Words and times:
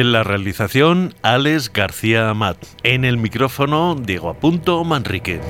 En 0.00 0.12
la 0.12 0.22
realización, 0.22 1.12
Alex 1.20 1.70
García 1.70 2.30
Amat. 2.30 2.56
En 2.84 3.04
el 3.04 3.18
micrófono, 3.18 3.96
Diego 3.96 4.30
Apunto 4.30 4.82
Manrique. 4.82 5.42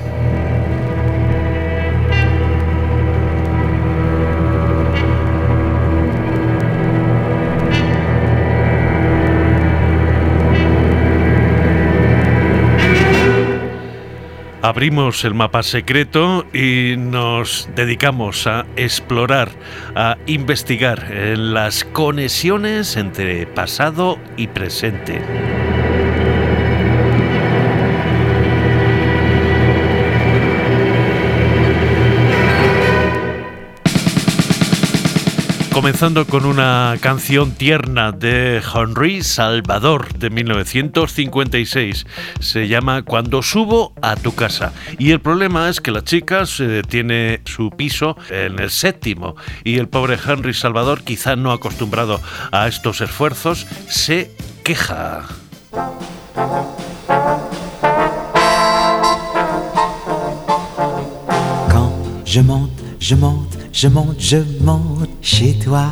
Abrimos 14.71 15.25
el 15.25 15.33
mapa 15.33 15.63
secreto 15.63 16.45
y 16.53 16.95
nos 16.97 17.67
dedicamos 17.75 18.47
a 18.47 18.65
explorar, 18.77 19.49
a 19.95 20.17
investigar 20.27 21.11
las 21.11 21.83
conexiones 21.83 22.95
entre 22.95 23.47
pasado 23.47 24.17
y 24.37 24.47
presente. 24.47 25.70
Comenzando 35.73 36.27
con 36.27 36.45
una 36.45 36.97
canción 36.99 37.51
tierna 37.51 38.11
de 38.11 38.61
Henry 38.61 39.23
Salvador 39.23 40.13
de 40.13 40.29
1956. 40.29 42.05
Se 42.41 42.67
llama 42.67 43.03
Cuando 43.03 43.41
subo 43.41 43.93
a 44.01 44.17
tu 44.17 44.35
casa. 44.35 44.73
Y 44.99 45.11
el 45.11 45.21
problema 45.21 45.69
es 45.69 45.79
que 45.79 45.91
la 45.91 46.03
chica 46.03 46.43
tiene 46.89 47.41
su 47.45 47.69
piso 47.69 48.17
en 48.29 48.59
el 48.59 48.69
séptimo 48.69 49.35
y 49.63 49.77
el 49.77 49.87
pobre 49.87 50.17
Henry 50.23 50.53
Salvador, 50.53 51.03
quizá 51.03 51.37
no 51.37 51.53
acostumbrado 51.53 52.19
a 52.51 52.67
estos 52.67 52.99
esfuerzos, 52.99 53.65
se 53.87 54.31
queja. 54.63 55.25
monte, 62.43 62.83
je 62.97 63.15
monte 63.15 63.60
je 63.73 63.87
monte, 63.87 64.19
je 64.19 64.37
monte 64.61 65.09
chez 65.21 65.53
toi. 65.63 65.85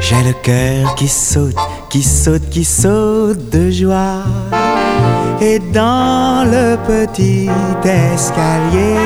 J'ai 0.00 0.22
le 0.24 0.32
cœur 0.42 0.94
qui 0.96 1.08
saute, 1.08 1.56
qui 1.90 2.02
saute, 2.02 2.48
qui 2.50 2.64
saute 2.64 3.50
de 3.50 3.70
joie. 3.70 4.24
Et 5.40 5.58
dans 5.58 6.44
le 6.44 6.76
petit 6.86 7.48
escalier 7.84 8.96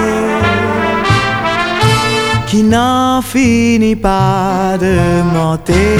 qui 2.46 2.62
n'en 2.62 3.20
finit 3.22 3.96
pas 3.96 4.78
de 4.78 5.22
monter. 5.34 5.98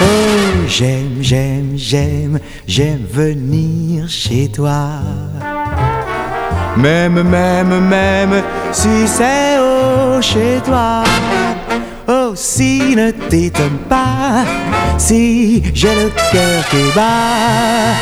Oh, 0.00 0.04
j'aime, 0.66 1.18
j'aime, 1.20 1.72
j'aime, 1.76 2.38
j'aime 2.66 3.04
venir 3.10 4.08
chez 4.08 4.48
toi. 4.48 5.00
Même, 6.76 7.22
même, 7.22 7.88
même 7.88 8.42
si 8.70 9.06
c'est 9.06 9.58
haut 9.58 10.20
chez 10.20 10.60
toi. 10.64 11.04
Oh, 12.08 12.32
si 12.34 12.94
ne 12.94 13.10
t'étonne 13.10 13.78
pas, 13.88 14.44
si 14.98 15.62
j'ai 15.74 15.94
le 15.94 16.10
cœur 16.32 16.68
qui 16.70 16.94
bat. 16.94 17.94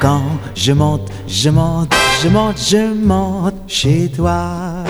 Quand 0.00 0.38
je 0.54 0.72
monte, 0.72 1.08
je 1.26 1.48
monte, 1.48 1.94
je 2.22 2.28
monte, 2.28 2.58
je 2.58 2.92
monte 2.92 3.54
chez 3.66 4.10
toi. 4.14 4.84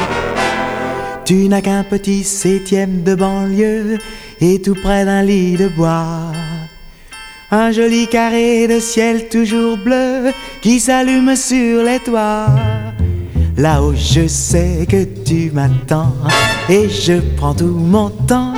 Tu 1.25 1.49
n'as 1.49 1.61
qu'un 1.61 1.85
petit 1.85 2.25
septième 2.25 3.03
de 3.03 3.15
banlieue 3.15 3.99
et 4.41 4.61
tout 4.63 4.75
près 4.75 5.05
d'un 5.05 5.23
lit 5.23 5.57
de 5.57 5.69
bois. 5.69 6.33
Un 7.51 7.71
joli 7.73 8.07
carré 8.07 8.67
de 8.67 8.81
ciel 8.81 9.29
toujours 9.29 9.77
bleu 9.77 10.33
qui 10.63 10.81
s'allume 10.81 11.37
sur 11.37 11.83
les 11.83 11.99
toits. 11.99 12.47
Là-haut, 13.59 13.93
je 13.93 14.29
sais 14.29 14.87
que 14.89 15.03
tu 15.03 15.51
m'attends 15.53 16.13
et 16.69 16.89
je 16.89 17.15
prends 17.37 17.53
tout 17.53 17.67
mon 17.67 18.09
temps. 18.09 18.53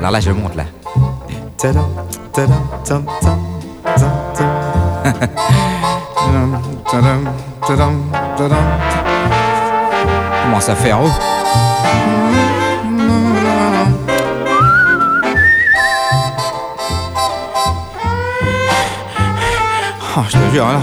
Alors 0.00 0.10
là, 0.10 0.18
je 0.18 0.32
monte 0.32 0.56
là. 0.56 0.64
Comment 10.42 10.60
ça 10.60 10.74
fait, 10.74 10.92
oh? 10.92 11.08
Oh, 20.16 20.20
je 20.28 20.36
te 20.36 20.52
jure, 20.52 20.66
là. 20.66 20.80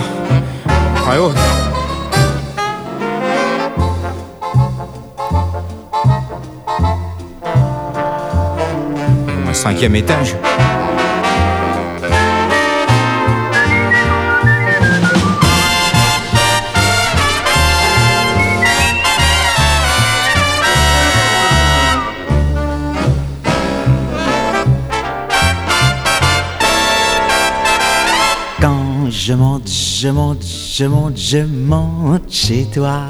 Ah, 1.05 1.15
oh. 1.19 1.60
Cinquième 9.61 9.95
étage. 9.95 10.35
Quand 28.59 29.11
je 29.11 29.33
monte, 29.33 29.69
je 29.69 30.07
monte, 30.07 30.43
je 30.43 30.85
monte, 30.85 31.17
je 31.17 31.37
monte 31.37 32.31
chez 32.31 32.65
toi. 32.73 33.01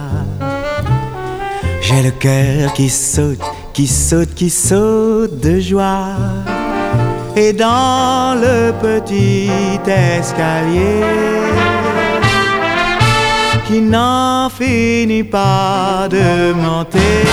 J'ai 1.81 2.03
le 2.03 2.11
cœur 2.11 2.73
qui 2.73 2.89
saute 2.89 3.39
qui 3.73 3.87
saute, 3.87 4.33
qui 4.35 4.49
saute 4.49 5.30
de 5.41 5.59
joie. 5.59 6.15
Et 7.35 7.53
dans 7.53 8.35
le 8.39 8.73
petit 8.81 9.49
escalier 9.87 11.01
qui 13.67 13.81
n'en 13.81 14.49
finit 14.49 15.23
pas 15.23 16.07
de 16.09 16.53
monter. 16.53 17.23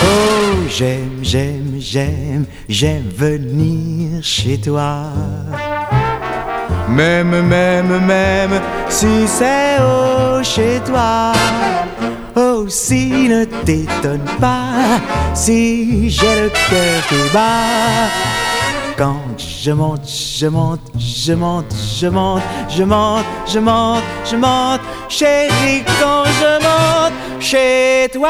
Oh, 0.00 0.66
j'aime, 0.68 1.18
j'aime, 1.22 1.74
j'aime, 1.78 2.46
j'aime 2.68 3.08
venir 3.14 4.22
chez 4.22 4.58
toi. 4.58 5.04
Même, 6.88 7.42
même, 7.42 8.00
même 8.06 8.60
si 8.88 9.26
c'est 9.26 9.76
haut 9.80 10.42
chez 10.42 10.80
toi 10.86 11.32
si 12.68 13.28
ne 13.28 13.44
t'étonne 13.44 14.24
pas 14.40 15.00
si 15.34 16.10
j'ai 16.10 16.42
le 16.42 16.48
cœur 16.48 17.06
qui 17.08 17.32
bat. 17.32 18.08
Quand 18.96 19.38
je 19.38 19.70
monte, 19.70 20.08
je 20.08 20.46
monte, 20.46 20.80
je 20.98 21.32
monte, 21.32 21.74
je 22.00 22.08
monte, 22.08 22.42
je 22.68 22.82
monte, 22.82 23.24
je 23.46 23.58
monte, 23.60 24.02
je 24.24 24.36
monte, 24.36 24.80
chérie, 25.08 25.84
quand 26.00 26.24
je 26.24 26.52
monte 26.64 27.14
chez 27.40 28.08
toi. 28.12 28.28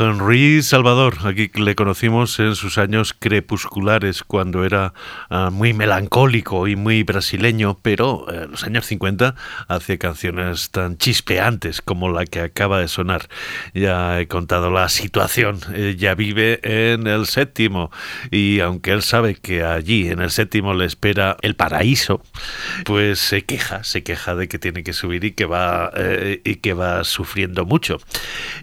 Henry 0.00 0.62
Salvador, 0.62 1.16
aquí 1.24 1.50
le 1.54 1.74
conocimos 1.74 2.38
en 2.38 2.54
sus 2.54 2.78
años 2.78 3.16
crepusculares, 3.18 4.22
cuando 4.22 4.64
era 4.64 4.94
ah, 5.28 5.50
muy 5.50 5.72
melancólico 5.72 6.68
y 6.68 6.76
muy 6.76 7.02
brasileño, 7.02 7.80
pero 7.82 8.26
en 8.32 8.42
eh, 8.42 8.46
los 8.48 8.62
años 8.62 8.86
50 8.86 9.34
hacía 9.66 9.98
canciones 9.98 10.70
tan 10.70 10.98
chispeantes 10.98 11.82
como 11.82 12.10
la 12.10 12.26
que 12.26 12.40
acaba 12.40 12.78
de 12.78 12.86
sonar. 12.86 13.28
Ya 13.74 14.20
he 14.20 14.28
contado 14.28 14.70
la 14.70 14.88
situación, 14.88 15.58
ya 15.96 16.14
vive 16.14 16.60
en 16.62 17.08
el 17.08 17.26
séptimo 17.26 17.90
y 18.30 18.60
aunque 18.60 18.92
él 18.92 19.02
sabe 19.02 19.34
que 19.34 19.64
allí 19.64 20.08
en 20.08 20.20
el 20.20 20.30
séptimo 20.30 20.74
le 20.74 20.84
espera 20.84 21.36
el 21.42 21.56
paraíso, 21.56 22.22
pues 22.84 23.18
se 23.18 23.42
queja, 23.42 23.82
se 23.82 24.04
queja 24.04 24.36
de 24.36 24.46
que 24.46 24.60
tiene 24.60 24.84
que 24.84 24.92
subir 24.92 25.24
y 25.24 25.32
que 25.32 25.44
va, 25.44 25.90
eh, 25.96 26.40
y 26.44 26.56
que 26.56 26.72
va 26.72 27.02
sufriendo 27.02 27.64
mucho. 27.64 27.98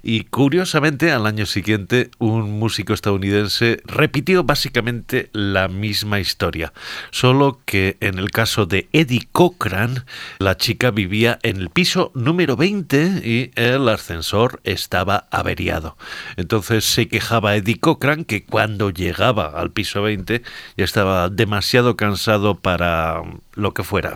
Y 0.01 0.23
curiosamente, 0.23 1.11
al 1.11 1.24
año 1.25 1.45
siguiente 1.45 2.09
un 2.19 2.59
músico 2.59 2.93
estadounidense 2.93 3.81
repitió 3.85 4.43
básicamente 4.43 5.29
la 5.33 5.67
misma 5.67 6.19
historia, 6.19 6.73
solo 7.11 7.59
que 7.65 7.97
en 7.99 8.19
el 8.19 8.31
caso 8.31 8.65
de 8.65 8.87
Eddie 8.91 9.27
Cochran, 9.31 10.05
la 10.39 10.57
chica 10.57 10.91
vivía 10.91 11.39
en 11.43 11.57
el 11.57 11.69
piso 11.69 12.11
número 12.13 12.55
20 12.55 13.21
y 13.23 13.51
el 13.55 13.87
ascensor 13.89 14.61
estaba 14.63 15.27
averiado. 15.31 15.97
Entonces 16.37 16.85
se 16.85 17.07
quejaba 17.07 17.55
Eddie 17.55 17.79
Cochran 17.79 18.25
que 18.25 18.43
cuando 18.43 18.89
llegaba 18.89 19.47
al 19.59 19.71
piso 19.71 20.01
20 20.01 20.41
ya 20.77 20.85
estaba 20.85 21.29
demasiado 21.29 21.95
cansado 21.95 22.55
para 22.55 23.21
lo 23.53 23.73
que 23.73 23.83
fuera. 23.83 24.15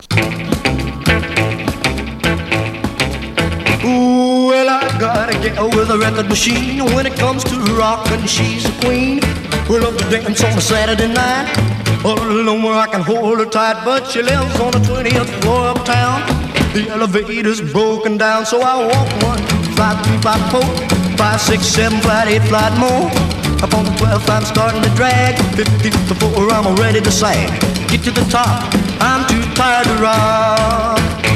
Got 5.00 5.34
a 5.34 5.38
gal 5.40 5.70
with 5.70 5.90
record 5.90 6.28
machine. 6.28 6.84
When 6.94 7.06
it 7.06 7.16
comes 7.16 7.42
to 7.44 7.56
rockin', 7.74 8.26
she's 8.26 8.66
a 8.68 8.72
queen. 8.84 9.20
We 9.68 9.78
love 9.78 9.96
to 9.96 10.04
dance 10.10 10.44
on 10.44 10.58
a 10.58 10.60
Saturday 10.60 11.08
night. 11.08 11.48
All 12.04 12.20
alone 12.20 12.62
where 12.62 12.74
I 12.74 12.86
can 12.86 13.00
hold 13.00 13.38
her 13.38 13.46
tight, 13.46 13.82
but 13.82 14.06
she 14.06 14.22
lives 14.22 14.60
on 14.60 14.72
the 14.72 14.78
20th 14.78 15.30
floor 15.40 15.68
uptown. 15.68 16.20
The 16.74 16.88
elevator's 16.90 17.62
broken 17.72 18.18
down, 18.18 18.44
so 18.44 18.60
I 18.60 18.76
walk 18.76 19.08
one, 19.22 19.38
two, 19.48 19.72
five, 19.72 20.04
three, 20.04 20.18
five, 20.18 20.44
four, 20.52 20.68
five, 21.16 21.40
six, 21.40 21.64
seven, 21.64 21.98
flat 22.00 22.28
eight, 22.28 22.42
flat 22.42 22.72
more. 22.78 23.08
Up 23.64 23.72
on 23.74 23.84
the 23.84 23.92
12th, 23.92 24.28
I'm 24.28 24.44
starting 24.44 24.82
to 24.82 24.90
drag. 24.90 25.36
50 25.56 25.90
before 26.12 26.50
I'm 26.50 26.76
ready 26.76 27.00
to 27.00 27.10
sag. 27.10 27.48
Get 27.88 28.04
to 28.04 28.10
the 28.10 28.24
top, 28.30 28.68
I'm 29.00 29.26
too 29.28 29.42
tired 29.54 29.86
to 29.86 29.96
rock. 30.02 31.29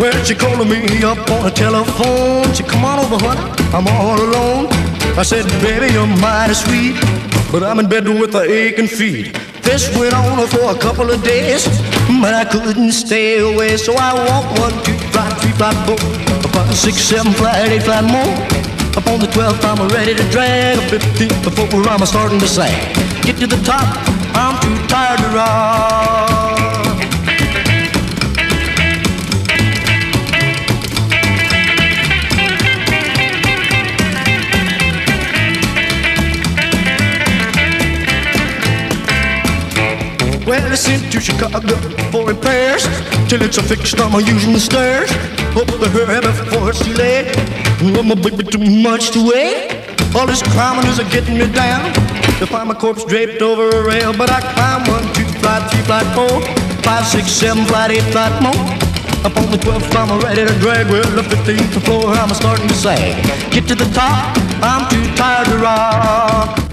Well, 0.00 0.24
she 0.24 0.34
calling 0.34 0.66
me 0.66 1.04
up 1.04 1.18
on 1.30 1.44
the 1.44 1.50
telephone. 1.50 2.54
She 2.54 2.62
come 2.62 2.86
on 2.86 3.04
over, 3.04 3.20
honey, 3.20 3.44
I'm 3.76 3.86
all 3.86 4.16
alone. 4.16 4.68
I 5.20 5.22
said, 5.22 5.44
baby, 5.60 5.92
you're 5.92 6.06
mighty 6.06 6.54
sweet, 6.54 6.96
but 7.52 7.62
I'm 7.62 7.78
in 7.80 7.86
bed 7.86 8.08
with 8.08 8.34
a 8.34 8.48
aching 8.50 8.88
feet. 8.88 9.36
This 9.60 9.94
went 9.98 10.14
on 10.14 10.48
for 10.48 10.72
a 10.72 10.78
couple 10.78 11.10
of 11.10 11.22
days, 11.22 11.68
but 12.22 12.32
I 12.32 12.46
couldn't 12.46 12.92
stay 12.92 13.40
away. 13.40 13.76
So 13.76 13.92
I 13.92 14.14
walked 14.16 14.58
one, 14.58 14.72
two, 14.84 14.96
five, 15.12 15.36
three, 15.36 15.52
five, 15.60 15.76
four, 15.84 15.98
five, 16.48 16.74
six, 16.74 16.96
seven, 17.04 17.34
five, 17.34 17.68
eight, 17.68 17.82
five 17.82 18.08
more. 18.08 18.32
Up 18.96 19.06
on 19.06 19.20
the 19.20 19.28
12th, 19.36 19.62
I'm 19.68 19.86
ready 19.88 20.14
to 20.14 20.24
drag. 20.30 20.78
A 20.78 20.96
15th 20.96 21.44
before 21.44 21.86
I'm 21.92 22.06
starting 22.06 22.40
to 22.40 22.48
sag. 22.48 22.72
Get 23.22 23.36
to 23.36 23.46
the 23.46 23.60
top, 23.68 23.84
I'm 24.32 24.56
too 24.64 24.88
tired 24.88 25.20
to 25.20 25.28
rock. 25.36 26.39
Well, 40.50 40.66
I 40.66 40.74
sent 40.74 41.12
to 41.12 41.20
Chicago 41.20 41.76
for 42.10 42.26
repairs. 42.26 42.82
Till 43.28 43.40
it's 43.40 43.56
a 43.58 43.62
fixed, 43.62 44.00
I'm 44.00 44.18
using 44.18 44.52
the 44.52 44.58
stairs. 44.58 45.08
Hope 45.54 45.70
the 45.78 45.86
her 45.88 46.20
before 46.20 46.70
it's 46.70 46.84
too 46.84 46.92
late. 46.92 47.30
Well, 47.80 48.02
my 48.02 48.16
baby, 48.16 48.42
too 48.42 48.58
much 48.58 49.12
to 49.12 49.30
wait. 49.30 49.70
All 50.12 50.26
this 50.26 50.42
climbing 50.42 50.90
is 50.90 50.98
getting 51.14 51.38
me 51.38 51.46
down. 51.52 51.94
To 52.42 52.46
find 52.50 52.66
my 52.66 52.74
corpse 52.74 53.04
draped 53.04 53.40
over 53.42 53.68
a 53.68 53.86
rail, 53.86 54.12
but 54.12 54.28
I 54.28 54.40
climb 54.40 54.82
one, 54.90 55.06
four, 56.18 56.42
five, 56.82 57.06
six, 57.06 57.30
seven, 57.30 57.64
flight, 57.66 57.92
eight, 57.92 58.10
flight 58.10 58.34
more. 58.42 58.58
Up 59.22 59.36
on 59.36 59.52
the 59.54 59.58
12th, 59.62 59.94
I'm 59.94 60.18
ready 60.18 60.44
to 60.44 60.58
drag. 60.58 60.90
Well, 60.90 61.06
the 61.14 61.22
15th 61.22 61.84
floor, 61.84 62.06
I'm 62.06 62.34
starting 62.34 62.66
to 62.66 62.74
sag. 62.74 63.22
Get 63.52 63.68
to 63.68 63.76
the 63.76 63.88
top, 63.94 64.36
I'm 64.60 64.90
too 64.90 65.14
tired 65.14 65.46
to 65.46 65.58
rock. 65.58 66.69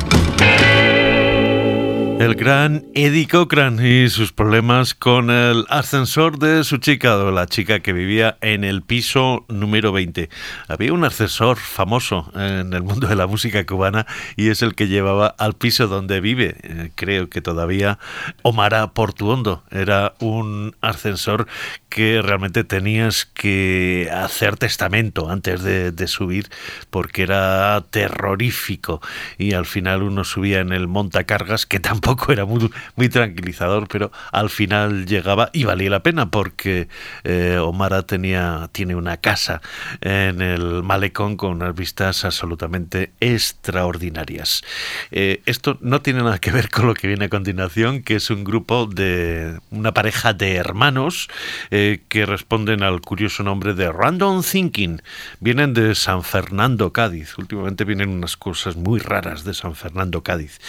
El 2.19 2.33
gran 2.33 2.87
Eddie 2.95 3.27
Cochran 3.27 3.79
y 3.85 4.09
sus 4.09 4.33
problemas 4.33 4.95
con 4.95 5.29
el 5.29 5.65
ascensor 5.69 6.39
de 6.39 6.63
su 6.63 6.77
chica, 6.77 7.15
la 7.15 7.45
chica 7.45 7.81
que 7.81 7.93
vivía 7.93 8.39
en 8.41 8.63
el 8.63 8.81
piso 8.81 9.45
número 9.49 9.91
20. 9.91 10.27
Había 10.67 10.93
un 10.93 11.05
ascensor 11.05 11.57
famoso 11.57 12.31
en 12.33 12.73
el 12.73 12.81
mundo 12.81 13.07
de 13.07 13.15
la 13.15 13.27
música 13.27 13.63
cubana 13.67 14.07
y 14.35 14.49
es 14.49 14.63
el 14.63 14.73
que 14.73 14.87
llevaba 14.87 15.27
al 15.27 15.53
piso 15.53 15.87
donde 15.87 16.19
vive. 16.19 16.55
Eh, 16.63 16.89
creo 16.95 17.29
que 17.29 17.41
todavía 17.41 17.99
Omara 18.41 18.93
Portuondo 18.93 19.63
era 19.69 20.15
un 20.19 20.75
ascensor 20.81 21.47
que 21.87 22.23
realmente 22.23 22.63
tenías 22.63 23.25
que 23.25 24.09
hacer 24.11 24.57
testamento 24.57 25.29
antes 25.29 25.61
de, 25.61 25.91
de 25.91 26.07
subir 26.07 26.49
porque 26.89 27.23
era 27.23 27.83
terrorífico 27.91 29.01
y 29.37 29.53
al 29.53 29.67
final 29.67 30.01
uno 30.01 30.23
subía 30.23 30.61
en 30.61 30.73
el 30.73 30.87
montacargas 30.87 31.67
que 31.67 31.79
tampoco 31.79 32.06
era 32.29 32.45
muy, 32.45 32.69
muy 32.95 33.09
tranquilizador, 33.09 33.87
pero 33.87 34.11
al 34.31 34.49
final 34.49 35.05
llegaba 35.05 35.49
y 35.53 35.63
valía 35.63 35.89
la 35.89 36.03
pena 36.03 36.29
porque 36.29 36.87
eh, 37.23 37.57
Omara 37.59 38.03
tenía, 38.03 38.69
tiene 38.71 38.95
una 38.95 39.17
casa 39.17 39.61
en 40.01 40.41
el 40.41 40.83
malecón 40.83 41.37
con 41.37 41.51
unas 41.51 41.75
vistas 41.75 42.25
absolutamente 42.25 43.11
extraordinarias. 43.19 44.63
Eh, 45.11 45.41
esto 45.45 45.77
no 45.81 46.01
tiene 46.01 46.23
nada 46.23 46.39
que 46.39 46.51
ver 46.51 46.69
con 46.69 46.87
lo 46.87 46.93
que 46.93 47.07
viene 47.07 47.25
a 47.25 47.29
continuación, 47.29 48.03
que 48.03 48.15
es 48.15 48.29
un 48.29 48.43
grupo 48.43 48.85
de 48.85 49.59
una 49.71 49.93
pareja 49.93 50.33
de 50.33 50.55
hermanos 50.55 51.27
eh, 51.71 52.01
que 52.07 52.25
responden 52.25 52.83
al 52.83 53.01
curioso 53.01 53.43
nombre 53.43 53.73
de 53.73 53.91
Random 53.91 54.43
Thinking. 54.43 55.01
Vienen 55.39 55.73
de 55.73 55.95
San 55.95 56.23
Fernando, 56.23 56.93
Cádiz. 56.93 57.37
Últimamente 57.37 57.83
vienen 57.83 58.09
unas 58.09 58.37
cosas 58.37 58.75
muy 58.75 58.99
raras 58.99 59.43
de 59.43 59.53
San 59.53 59.75
Fernando, 59.75 60.23
Cádiz. 60.23 60.59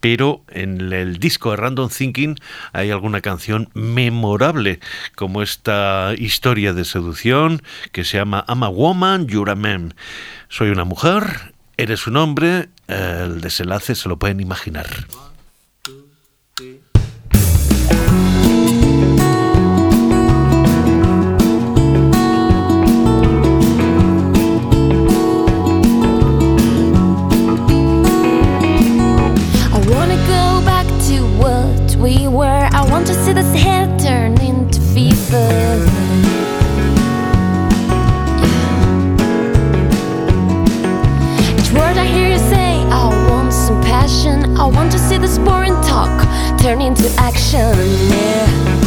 Pero 0.00 0.42
en 0.48 0.85
el 0.92 1.18
disco 1.18 1.50
de 1.50 1.56
Random 1.56 1.88
Thinking 1.88 2.36
hay 2.72 2.90
alguna 2.90 3.20
canción 3.20 3.68
memorable, 3.74 4.80
como 5.14 5.42
esta 5.42 6.12
historia 6.16 6.72
de 6.72 6.84
seducción 6.84 7.62
que 7.92 8.04
se 8.04 8.18
llama 8.18 8.44
I'm 8.48 8.62
a 8.62 8.68
Woman, 8.68 9.26
You're 9.26 9.50
a 9.50 9.54
Man. 9.54 9.94
Soy 10.48 10.70
una 10.70 10.84
mujer, 10.84 11.52
eres 11.76 12.06
un 12.06 12.16
hombre, 12.16 12.68
el 12.88 13.40
desenlace 13.40 13.94
se 13.94 14.08
lo 14.08 14.18
pueden 14.18 14.40
imaginar. 14.40 14.86
Want 32.96 33.06
to 33.06 33.24
see 33.26 33.32
this 33.34 33.62
hair 33.62 33.84
turn 33.98 34.40
into 34.40 34.80
fever. 34.80 35.48
Each 41.58 41.70
word 41.72 41.98
I 41.98 42.06
hear 42.06 42.30
you 42.30 42.38
say, 42.38 42.80
I 42.88 43.28
want 43.28 43.52
some 43.52 43.82
passion. 43.82 44.56
I 44.56 44.64
want 44.64 44.90
to 44.92 44.98
see 44.98 45.18
this 45.18 45.36
boring 45.36 45.74
talk 45.82 46.26
turn 46.58 46.80
into 46.80 47.06
action. 47.18 47.76
Yeah. 48.08 48.85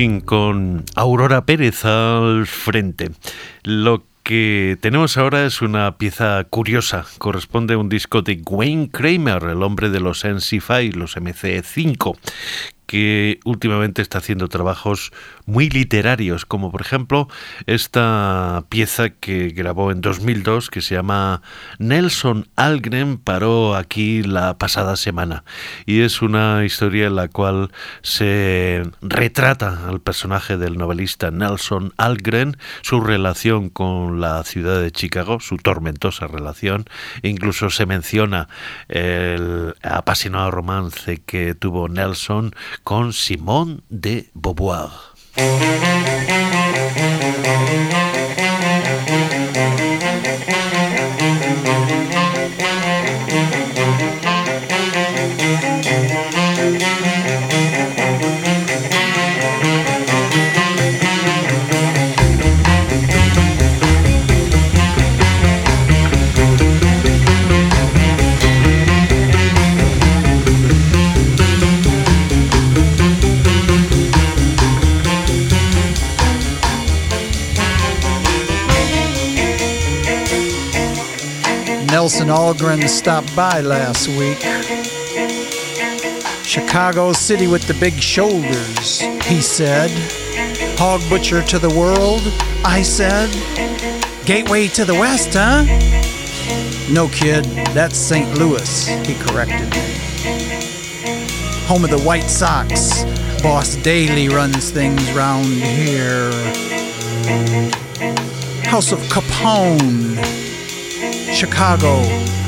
Con 0.00 0.86
Aurora 0.94 1.44
Pérez 1.44 1.84
al 1.84 2.46
frente. 2.46 3.10
Lo 3.64 4.02
que 4.22 4.78
tenemos 4.80 5.18
ahora 5.18 5.44
es 5.44 5.60
una 5.60 5.98
pieza 5.98 6.42
curiosa. 6.48 7.04
Corresponde 7.18 7.74
a 7.74 7.78
un 7.78 7.90
disco 7.90 8.22
de 8.22 8.40
Wayne 8.48 8.88
Kramer, 8.90 9.42
el 9.42 9.62
hombre 9.62 9.90
de 9.90 10.00
los 10.00 10.24
NC5, 10.24 10.94
los 10.94 11.18
MC5, 11.18 12.16
que 12.90 13.38
últimamente 13.44 14.02
está 14.02 14.18
haciendo 14.18 14.48
trabajos 14.48 15.12
muy 15.46 15.70
literarios, 15.70 16.44
como 16.44 16.72
por 16.72 16.80
ejemplo 16.80 17.28
esta 17.66 18.64
pieza 18.68 19.10
que 19.10 19.50
grabó 19.50 19.92
en 19.92 20.00
2002 20.00 20.70
que 20.70 20.80
se 20.80 20.96
llama 20.96 21.40
Nelson 21.78 22.48
Algren 22.56 23.18
paró 23.18 23.76
aquí 23.76 24.24
la 24.24 24.58
pasada 24.58 24.96
semana. 24.96 25.44
Y 25.86 26.00
es 26.00 26.20
una 26.20 26.64
historia 26.64 27.06
en 27.06 27.14
la 27.14 27.28
cual 27.28 27.70
se 28.02 28.82
retrata 29.02 29.86
al 29.88 30.00
personaje 30.00 30.56
del 30.56 30.76
novelista 30.76 31.30
Nelson 31.30 31.92
Algren, 31.96 32.56
su 32.82 33.00
relación 33.00 33.68
con 33.68 34.20
la 34.20 34.42
ciudad 34.42 34.80
de 34.80 34.90
Chicago, 34.90 35.38
su 35.38 35.58
tormentosa 35.58 36.26
relación, 36.26 36.86
e 37.22 37.28
incluso 37.28 37.70
se 37.70 37.86
menciona 37.86 38.48
el 38.88 39.76
apasionado 39.80 40.50
romance 40.50 41.22
que 41.24 41.54
tuvo 41.54 41.88
Nelson 41.88 42.52
con 42.84 43.12
Simone 43.12 43.80
de 43.88 44.30
Beauvoir. 44.34 44.90
Algren 82.30 82.88
stopped 82.88 83.34
by 83.34 83.60
last 83.60 84.08
week. 84.08 84.38
Chicago 86.44 87.12
City 87.12 87.46
with 87.46 87.66
the 87.66 87.74
big 87.74 87.94
shoulders, 87.94 89.00
he 89.26 89.40
said. 89.40 89.90
Hog 90.78 91.00
butcher 91.08 91.42
to 91.42 91.58
the 91.58 91.68
world, 91.68 92.22
I 92.64 92.82
said. 92.82 93.30
Gateway 94.24 94.68
to 94.68 94.84
the 94.84 94.94
west, 94.94 95.30
huh? 95.32 95.64
No, 96.92 97.08
kid, 97.08 97.44
that's 97.74 97.98
St. 97.98 98.38
Louis, 98.38 98.86
he 99.06 99.14
corrected 99.16 99.68
me. 99.70 100.00
Home 101.66 101.84
of 101.84 101.90
the 101.90 102.00
White 102.00 102.30
Sox. 102.30 103.04
Boss 103.42 103.76
Daly 103.76 104.28
runs 104.28 104.70
things 104.70 105.12
round 105.12 105.46
here. 105.46 106.30
House 108.64 108.92
of 108.92 109.00
Capone. 109.08 110.49
Chicago, 111.40 112.00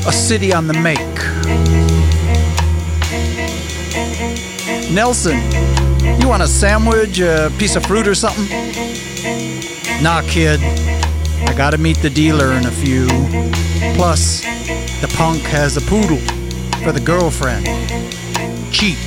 a 0.07 0.13
city 0.13 0.53
on 0.53 0.67
the 0.67 0.73
make. 0.75 0.99
Nelson, 4.93 5.41
you 6.21 6.27
want 6.27 6.43
a 6.43 6.47
sandwich, 6.47 7.19
a 7.19 7.51
piece 7.57 7.75
of 7.75 7.83
fruit, 7.87 8.07
or 8.07 8.13
something? 8.13 8.45
Nah, 10.03 10.21
kid. 10.27 10.59
I 10.61 11.55
gotta 11.57 11.79
meet 11.79 11.97
the 12.03 12.09
dealer 12.11 12.51
in 12.51 12.67
a 12.67 12.71
few. 12.71 13.07
Plus, 13.95 14.41
the 15.01 15.11
punk 15.17 15.41
has 15.41 15.75
a 15.75 15.81
poodle 15.81 16.19
for 16.83 16.91
the 16.91 17.01
girlfriend. 17.03 17.65
Cheap. 18.71 18.99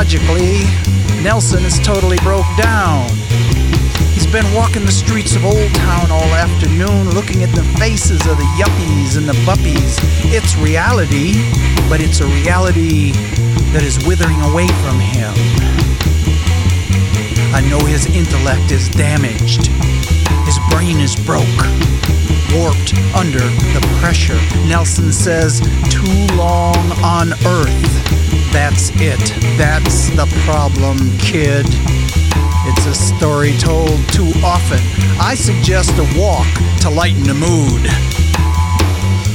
Psychologically, 0.00 0.64
Nelson 1.22 1.62
is 1.62 1.78
totally 1.78 2.16
broke 2.20 2.46
down. 2.56 3.06
He's 4.14 4.26
been 4.26 4.50
walking 4.54 4.86
the 4.86 4.90
streets 4.90 5.36
of 5.36 5.44
Old 5.44 5.74
Town 5.74 6.10
all 6.10 6.24
afternoon, 6.40 7.10
looking 7.10 7.42
at 7.42 7.54
the 7.54 7.62
faces 7.78 8.18
of 8.26 8.38
the 8.38 8.48
yuppies 8.56 9.18
and 9.18 9.28
the 9.28 9.34
buppies. 9.44 9.98
It's 10.32 10.56
reality, 10.56 11.34
but 11.90 12.00
it's 12.00 12.20
a 12.20 12.26
reality 12.40 13.12
that 13.74 13.82
is 13.82 13.98
withering 14.06 14.40
away 14.40 14.68
from 14.80 14.98
him. 14.98 15.34
I 17.52 17.60
know 17.68 17.84
his 17.84 18.06
intellect 18.06 18.72
is 18.72 18.88
damaged. 18.88 19.66
His 20.48 20.58
brain 20.70 20.96
is 20.96 21.14
broke, 21.14 21.44
warped 22.56 22.96
under 23.14 23.44
the 23.76 23.86
pressure. 24.00 24.40
Nelson 24.66 25.12
says, 25.12 25.60
too 25.90 26.36
long 26.36 26.90
on 27.04 27.34
earth. 27.44 28.09
That's 28.52 28.90
it. 28.96 29.20
That's 29.56 30.10
the 30.10 30.26
problem, 30.44 30.98
kid. 31.18 31.66
It's 32.66 32.86
a 32.86 32.94
story 32.94 33.56
told 33.58 33.96
too 34.12 34.32
often. 34.44 34.80
I 35.20 35.34
suggest 35.34 35.92
a 35.98 36.06
walk 36.18 36.46
to 36.80 36.90
lighten 36.90 37.22
the 37.22 37.34
mood. 37.34 37.82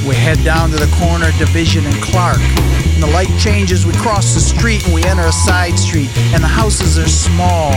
We 0.06 0.14
head 0.14 0.44
down 0.44 0.70
to 0.70 0.76
the 0.76 0.92
corner 0.96 1.32
division 1.38 1.86
and 1.86 1.94
Clark. 2.02 2.38
And 2.38 3.02
the 3.02 3.08
light 3.08 3.32
changes, 3.38 3.84
we 3.86 3.92
cross 3.94 4.34
the 4.34 4.40
street 4.40 4.84
and 4.84 4.94
we 4.94 5.02
enter 5.04 5.26
a 5.26 5.32
side 5.32 5.78
street. 5.78 6.10
And 6.34 6.42
the 6.42 6.48
houses 6.48 6.98
are 6.98 7.08
small 7.08 7.72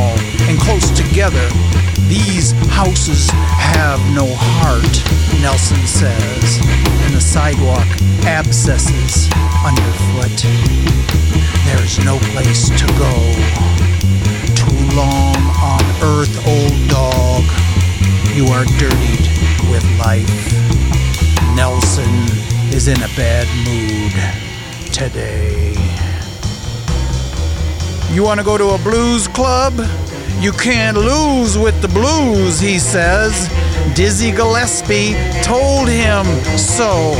and 0.48 0.60
close 0.60 0.91
together. 0.91 1.50
These 2.08 2.51
houses 2.67 3.29
have 3.31 4.00
no 4.13 4.27
heart, 4.36 5.03
Nelson 5.41 5.88
says. 5.88 6.60
And 7.05 7.15
the 7.15 7.22
sidewalk 7.22 7.88
abscesses 8.25 9.29
underfoot. 9.65 11.18
There's 11.69 12.03
no 12.03 12.17
place 12.33 12.69
to 12.69 12.88
go. 12.97 13.13
Too 14.55 14.95
long 14.95 15.38
on 15.61 15.83
earth, 16.01 16.33
old 16.47 16.89
dog. 16.89 17.43
You 18.33 18.47
are 18.47 18.65
dirtied 18.79 19.27
with 19.69 19.85
life. 19.99 20.27
Nelson 21.55 22.13
is 22.73 22.88
in 22.88 22.97
a 22.97 23.07
bad 23.15 23.47
mood 23.65 24.13
today. 24.91 25.75
You 28.11 28.23
want 28.23 28.39
to 28.39 28.43
go 28.43 28.57
to 28.57 28.69
a 28.69 28.77
blues 28.79 29.27
club? 29.27 29.73
You 30.39 30.51
can't 30.51 30.97
lose 30.97 31.55
with 31.57 31.79
the 31.81 31.88
blues, 31.88 32.59
he 32.59 32.79
says. 32.79 33.47
Dizzy 33.95 34.31
Gillespie 34.31 35.13
told 35.43 35.88
him 35.88 36.25
so. 36.57 37.13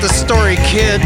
The 0.00 0.08
story, 0.08 0.56
kid. 0.56 1.00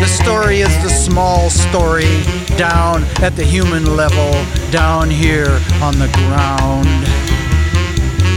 The 0.00 0.06
story 0.06 0.60
is 0.60 0.74
the 0.82 0.88
small 0.88 1.48
story 1.48 2.22
down 2.56 3.04
at 3.22 3.36
the 3.36 3.44
human 3.44 3.96
level, 3.96 4.32
down 4.70 5.10
here 5.10 5.60
on 5.80 5.98
the 5.98 6.10
ground. 6.14 6.88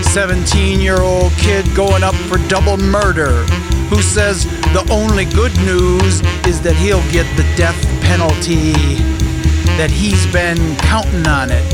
17 0.05 0.79
year 0.79 1.01
old 1.01 1.31
kid 1.33 1.65
going 1.75 2.03
up 2.03 2.15
for 2.15 2.37
double 2.47 2.77
murder 2.77 3.43
who 3.89 4.01
says 4.01 4.45
the 4.73 4.87
only 4.91 5.25
good 5.25 5.55
news 5.65 6.21
is 6.45 6.61
that 6.61 6.75
he'll 6.75 7.03
get 7.11 7.25
the 7.35 7.43
death 7.57 7.79
penalty 8.01 8.73
that 9.77 9.89
he's 9.89 10.25
been 10.31 10.75
counting 10.77 11.25
on 11.25 11.49
it. 11.51 11.73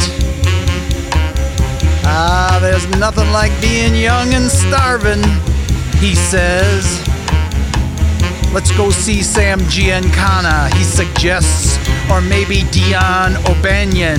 Ah, 2.07 2.59
there's 2.61 2.87
nothing 2.97 3.29
like 3.31 3.51
being 3.59 3.95
young 3.95 4.33
and 4.33 4.49
starving, 4.49 5.23
he 5.99 6.15
says. 6.15 7.04
Let's 8.55 8.71
go 8.77 8.89
see 8.89 9.21
Sam 9.21 9.59
Giancana, 9.59 10.73
he 10.75 10.83
suggests, 10.85 11.77
or 12.09 12.21
maybe 12.21 12.63
Dion 12.71 13.35
O'Banion. 13.47 14.17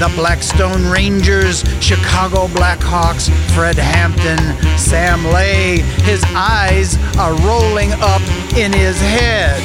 The 0.00 0.12
Blackstone 0.16 0.84
Rangers, 0.90 1.62
Chicago 1.80 2.48
Blackhawks, 2.48 3.30
Fred 3.54 3.76
Hampton, 3.76 4.40
Sam 4.76 5.24
Lay. 5.26 5.82
His 6.02 6.24
eyes 6.34 6.98
are 7.16 7.32
rolling 7.46 7.92
up 8.00 8.22
in 8.56 8.72
his 8.72 9.00
head. 9.00 9.62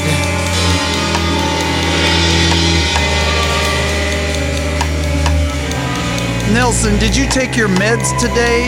Nelson, 6.54 7.00
did 7.00 7.16
you 7.16 7.28
take 7.28 7.58
your 7.58 7.70
meds 7.70 8.16
today? 8.20 8.68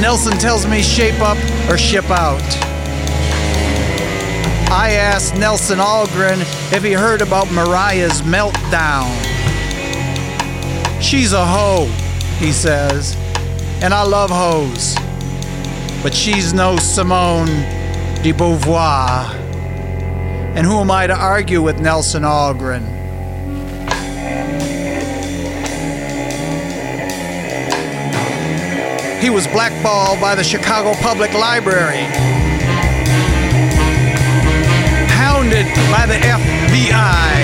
Nelson 0.00 0.38
tells 0.38 0.68
me 0.68 0.82
shape 0.82 1.20
up 1.20 1.38
or 1.68 1.76
ship 1.76 2.08
out. 2.08 2.71
I 4.74 4.92
asked 4.92 5.36
Nelson 5.36 5.80
Algren 5.80 6.40
if 6.72 6.82
he 6.82 6.92
heard 6.92 7.20
about 7.20 7.52
Mariah's 7.52 8.22
meltdown. 8.22 9.12
She's 11.02 11.34
a 11.34 11.44
hoe, 11.44 11.84
he 12.38 12.52
says, 12.52 13.14
and 13.82 13.92
I 13.92 14.02
love 14.02 14.30
hoes. 14.30 14.94
But 16.02 16.14
she's 16.14 16.54
no 16.54 16.78
Simone 16.78 17.48
de 18.22 18.32
Beauvoir. 18.32 19.34
And 20.56 20.66
who 20.66 20.80
am 20.80 20.90
I 20.90 21.06
to 21.06 21.14
argue 21.14 21.60
with 21.60 21.78
Nelson 21.78 22.22
Algren? 22.22 22.88
He 29.20 29.28
was 29.28 29.46
blackballed 29.48 30.18
by 30.18 30.34
the 30.34 30.42
Chicago 30.42 30.94
Public 31.02 31.34
Library, 31.34 32.06
hounded 35.62 35.90
by 35.90 36.06
the 36.06 36.14
FBI, 36.14 37.42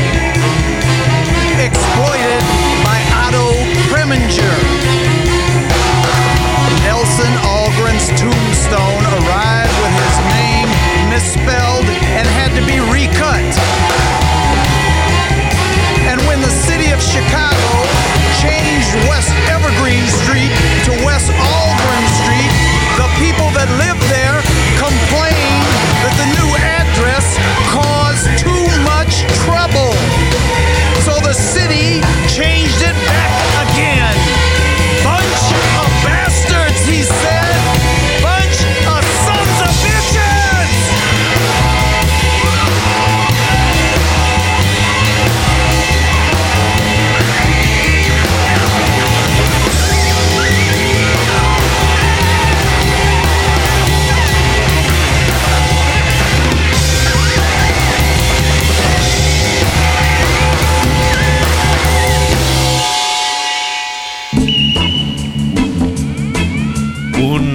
exploited 1.64 2.42
by 2.84 3.00
Otto 3.14 3.52
Preminger. 3.90 4.77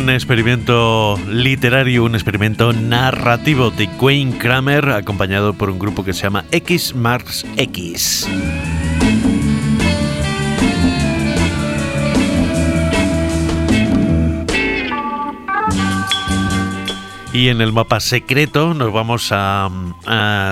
Un 0.04 0.10
experimento 0.10 1.18
literario, 1.30 2.04
un 2.04 2.14
experimento 2.14 2.74
narrativo 2.74 3.72
de 3.72 3.88
Wayne 4.02 4.38
Kramer, 4.38 4.90
acompañado 4.90 5.54
por 5.54 5.70
un 5.70 5.80
grupo 5.80 6.04
que 6.04 6.12
se 6.12 6.24
llama 6.24 6.44
X 6.52 6.94
Marks 6.94 7.46
X. 7.56 8.28
Y 17.34 17.50
en 17.50 17.62
el 17.62 17.74
mapa 17.74 18.00
secreto 18.00 18.76
nos 18.76 18.94
vamos 18.94 19.30
a, 19.32 19.68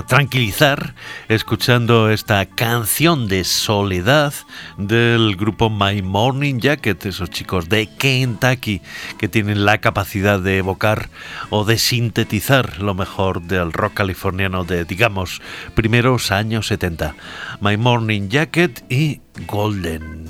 tranquilizar 0.08 0.96
escuchando 1.30 2.10
esta 2.10 2.48
canción 2.48 3.28
de 3.28 3.44
soledad 3.44 4.34
del 4.80 5.36
grupo 5.36 5.70
My 5.70 6.02
Morning 6.02 6.60
Jacket, 6.60 7.06
esos 7.06 7.30
chicos 7.30 7.70
de 7.70 7.86
Kentucky 7.86 8.82
que 9.20 9.28
tienen 9.28 9.63
la 9.63 9.78
capacidad 9.78 10.39
de 10.39 10.58
evocar 10.58 11.10
o 11.52 11.65
de 11.65 11.78
sintetizar 11.78 12.80
lo 12.80 12.96
mejor 12.96 13.44
del 13.44 13.74
rock 13.74 13.94
californiano 13.94 14.63
de, 14.63 14.84
digamos, 14.84 15.39
primeros 15.76 16.32
años 16.32 16.65
70. 16.65 17.13
My 17.60 17.78
Morning 17.78 18.30
Jacket 18.30 18.84
y 18.89 19.22
Golden. 19.46 20.30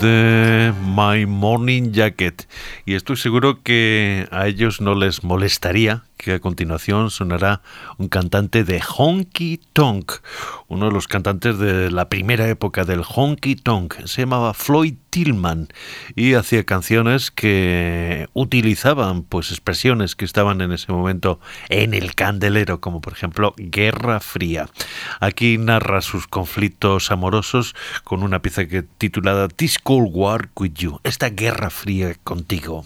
De 0.00 0.72
My 0.86 1.26
Morning 1.26 1.92
Jacket. 1.92 2.48
Y 2.86 2.94
estoy 2.94 3.18
seguro 3.18 3.62
que 3.62 4.26
a 4.30 4.46
ellos 4.46 4.80
no 4.80 4.94
les 4.94 5.22
molestaría 5.22 6.04
que 6.22 6.34
a 6.34 6.40
continuación 6.40 7.10
sonará 7.10 7.62
un 7.98 8.08
cantante 8.08 8.64
de 8.64 8.80
honky 8.96 9.60
tonk, 9.72 10.12
uno 10.68 10.86
de 10.86 10.92
los 10.92 11.08
cantantes 11.08 11.58
de 11.58 11.90
la 11.90 12.08
primera 12.08 12.48
época 12.48 12.84
del 12.84 13.02
honky 13.06 13.56
tonk. 13.56 13.94
Se 14.06 14.22
llamaba 14.22 14.54
Floyd 14.54 14.94
Tillman 15.10 15.68
y 16.14 16.34
hacía 16.34 16.64
canciones 16.64 17.30
que 17.30 18.28
utilizaban 18.32 19.24
pues 19.24 19.50
expresiones 19.50 20.14
que 20.14 20.24
estaban 20.24 20.60
en 20.60 20.72
ese 20.72 20.92
momento 20.92 21.40
en 21.68 21.92
el 21.92 22.14
candelero, 22.14 22.80
como 22.80 23.00
por 23.00 23.12
ejemplo 23.12 23.54
Guerra 23.56 24.20
Fría. 24.20 24.68
Aquí 25.20 25.58
narra 25.58 26.00
sus 26.00 26.28
conflictos 26.28 27.10
amorosos 27.10 27.74
con 28.04 28.22
una 28.22 28.40
pieza 28.40 28.62
titulada 28.98 29.48
This 29.48 29.78
Cold 29.80 30.10
War 30.12 30.50
with 30.56 30.74
You, 30.74 31.00
esta 31.02 31.30
Guerra 31.30 31.70
Fría 31.70 32.14
contigo. 32.22 32.84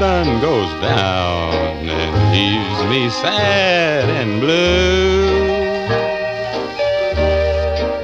Sun 0.00 0.40
goes 0.40 0.72
down 0.80 1.86
and 1.86 2.32
leaves 2.32 2.90
me 2.90 3.10
sad 3.10 4.08
and 4.08 4.40
blue. 4.40 5.28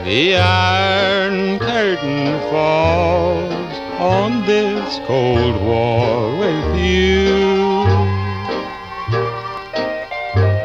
The 0.04 0.36
iron 0.36 1.58
curtain 1.58 2.38
falls 2.50 3.78
on 3.98 4.44
this 4.44 4.98
cold 5.06 5.56
war 5.62 6.36
with 6.36 6.78
you. 6.78 7.86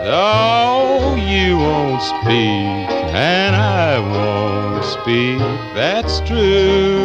Though 0.04 1.15
you 1.15 1.56
won't 1.56 2.02
speak 2.02 2.91
and 3.15 3.56
I 3.56 4.00
won't 4.00 4.84
speak, 4.84 5.39
that's 5.74 6.20
true. 6.28 7.01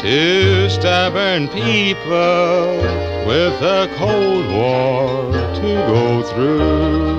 Two 0.00 0.70
stubborn 0.70 1.48
people 1.48 2.78
with 3.26 3.60
a 3.60 3.90
cold 3.96 4.46
war 4.46 5.32
to 5.32 5.60
go 5.60 6.22
through. 6.22 7.18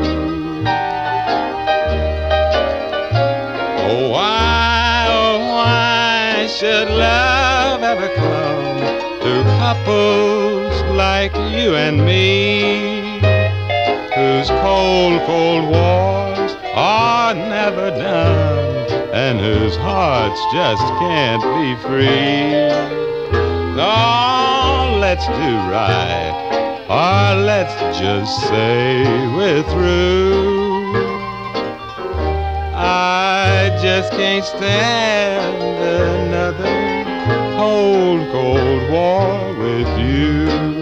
Oh, 3.83 4.09
why, 4.09 5.07
oh, 5.09 5.39
why 5.55 6.47
should 6.47 6.89
love 6.89 7.83
ever 7.83 8.07
come 8.15 8.77
to 9.23 9.43
couples 9.59 10.81
like 10.95 11.35
you 11.35 11.75
and 11.75 12.05
me, 12.05 13.19
whose 14.15 14.49
cold, 14.61 15.21
cold 15.27 15.69
wars 15.69 16.55
are 16.75 17.33
never 17.33 17.89
done? 17.89 18.88
And 19.19 19.37
whose 19.37 19.75
hearts 19.75 20.39
just 20.53 20.81
can't 21.03 21.43
be 21.59 21.75
free. 21.85 22.55
Oh, 23.77 24.97
let's 25.01 25.27
do 25.27 25.51
right, 25.75 26.31
or 26.87 27.43
let's 27.43 27.99
just 27.99 28.47
say 28.47 29.03
we're 29.35 29.63
through. 29.63 30.93
I 32.73 33.77
just 33.81 34.13
can't 34.13 34.45
stand 34.45 35.57
another 36.07 36.77
cold, 37.57 38.21
cold 38.31 38.89
war 38.89 39.53
with 39.63 39.89
you. 39.99 40.78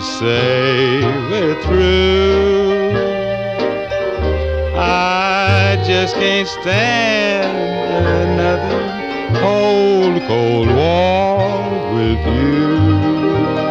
Say 0.00 1.00
we're 1.30 1.60
through. 1.62 2.92
I 4.76 5.82
just 5.86 6.14
can't 6.14 6.48
stand 6.48 7.56
another 8.08 9.40
cold, 9.40 10.22
cold 10.26 10.68
war 10.68 11.94
with 11.94 12.26
you. 12.26 13.69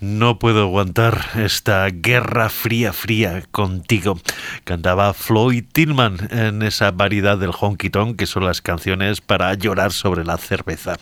No 0.00 0.38
puedo 0.38 0.62
aguantar 0.62 1.26
esta 1.36 1.86
guerra 1.90 2.48
fría, 2.48 2.94
fría 2.94 3.42
contigo. 3.50 4.18
Cantaba 4.64 5.12
Floyd 5.12 5.64
Tillman 5.70 6.28
en 6.30 6.62
esa 6.62 6.90
variedad 6.90 7.36
del 7.36 7.50
honky 7.58 7.90
tonk 7.90 8.16
que 8.16 8.24
son 8.24 8.46
las 8.46 8.62
canciones 8.62 9.20
para 9.20 9.52
llorar 9.52 9.92
sobre 9.92 10.24
la 10.24 10.38
cerveza. 10.38 10.96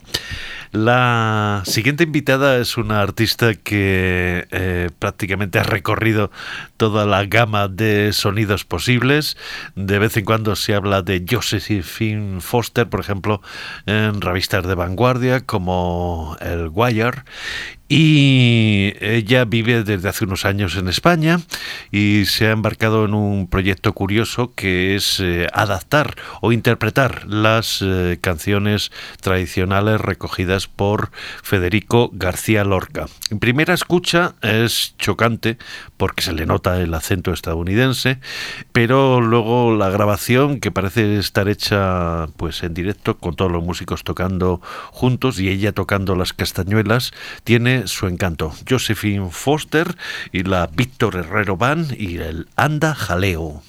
La 0.72 1.62
siguiente 1.64 2.04
invitada 2.04 2.58
es 2.58 2.76
una 2.76 3.00
artista 3.00 3.54
que 3.54 4.46
eh, 4.50 4.90
prácticamente 4.98 5.60
ha 5.60 5.62
recorrido 5.62 6.30
toda 6.76 7.06
la 7.06 7.24
gama 7.24 7.68
de 7.68 8.12
sonidos 8.12 8.64
posibles. 8.64 9.36
De 9.76 9.98
vez 10.00 10.16
en 10.16 10.24
cuando 10.24 10.56
se 10.56 10.74
habla 10.74 11.02
de 11.02 11.24
Josephine 11.28 12.40
Foster, 12.40 12.88
por 12.88 13.00
ejemplo, 13.00 13.40
en 13.86 14.20
revistas 14.20 14.66
de 14.66 14.74
vanguardia 14.74 15.40
como 15.40 16.36
el 16.40 16.68
Wire. 16.68 17.22
Y 17.88 18.92
ella 19.00 19.46
vive 19.46 19.82
desde 19.82 20.10
hace 20.10 20.24
unos 20.24 20.44
años 20.44 20.76
en 20.76 20.88
España 20.88 21.40
y 21.90 22.26
se 22.26 22.46
ha 22.46 22.50
embarcado 22.50 23.06
en 23.06 23.14
un 23.14 23.48
proyecto 23.48 23.94
curioso 23.94 24.52
que 24.54 24.94
es 24.94 25.20
eh, 25.20 25.46
adaptar 25.54 26.16
o 26.42 26.52
interpretar 26.52 27.26
las 27.26 27.80
eh, 27.80 28.18
canciones 28.20 28.92
tradicionales 29.22 30.02
recogidas 30.02 30.66
por 30.66 31.10
Federico 31.42 32.10
García 32.12 32.62
Lorca. 32.62 33.06
En 33.30 33.38
primera 33.38 33.72
escucha 33.72 34.34
es 34.42 34.94
chocante 34.98 35.56
porque 35.96 36.22
se 36.22 36.34
le 36.34 36.44
nota 36.44 36.80
el 36.82 36.92
acento 36.92 37.32
estadounidense, 37.32 38.20
pero 38.72 39.22
luego 39.22 39.74
la 39.74 39.88
grabación 39.88 40.60
que 40.60 40.70
parece 40.70 41.18
estar 41.18 41.48
hecha 41.48 42.26
pues 42.36 42.62
en 42.62 42.74
directo 42.74 43.16
con 43.16 43.34
todos 43.34 43.50
los 43.50 43.64
músicos 43.64 44.04
tocando 44.04 44.60
juntos 44.90 45.40
y 45.40 45.48
ella 45.48 45.72
tocando 45.72 46.14
las 46.14 46.34
castañuelas 46.34 47.12
tiene 47.44 47.77
su 47.86 48.06
encanto. 48.06 48.52
Josephine 48.68 49.28
Foster 49.30 49.96
y 50.32 50.42
la 50.42 50.66
Víctor 50.66 51.16
Herrero 51.16 51.56
Band 51.56 51.94
y 51.98 52.18
el 52.18 52.48
Anda 52.56 52.94
Jaleo. 52.94 53.62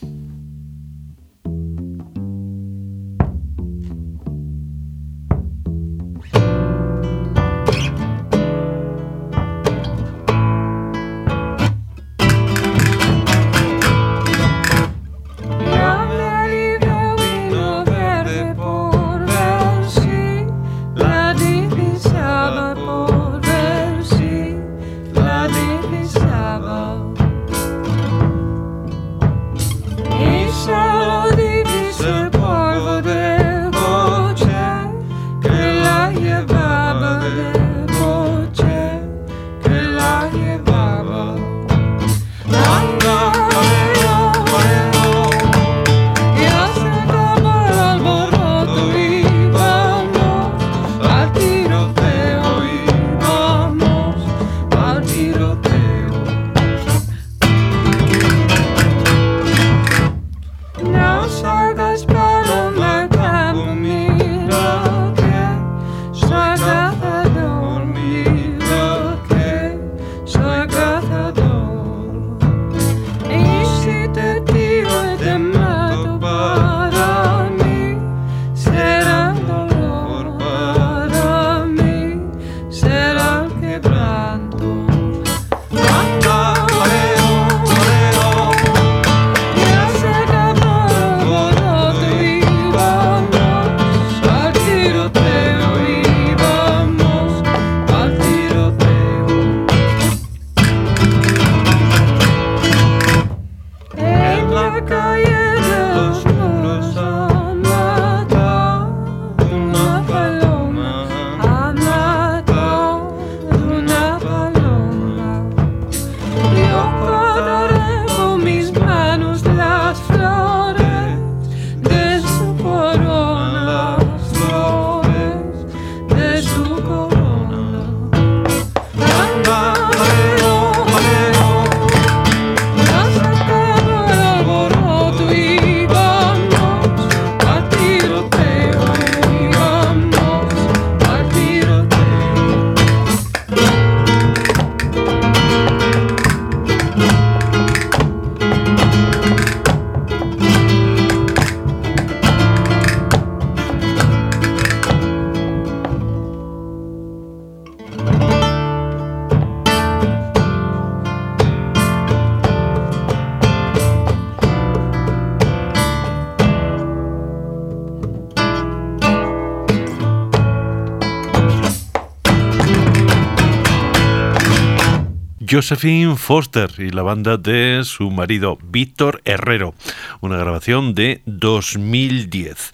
Josephine 175.51 176.15
Foster 176.15 176.69
y 176.77 176.91
la 176.91 177.01
banda 177.01 177.37
de 177.37 177.81
su 177.83 178.11
marido 178.11 178.59
Víctor 178.61 179.19
Herrero, 179.25 179.73
una 180.21 180.37
grabación 180.37 180.93
de 180.93 181.23
2010. 181.25 182.71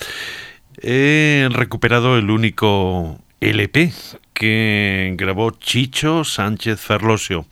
He 0.81 1.47
recuperado 1.51 2.17
el 2.17 2.29
único 2.29 3.17
LP 3.39 3.93
que 4.35 5.15
grabó 5.17 5.51
Chicho 5.51 6.25
Sánchez 6.25 6.81
Ferlosio, 6.81 7.45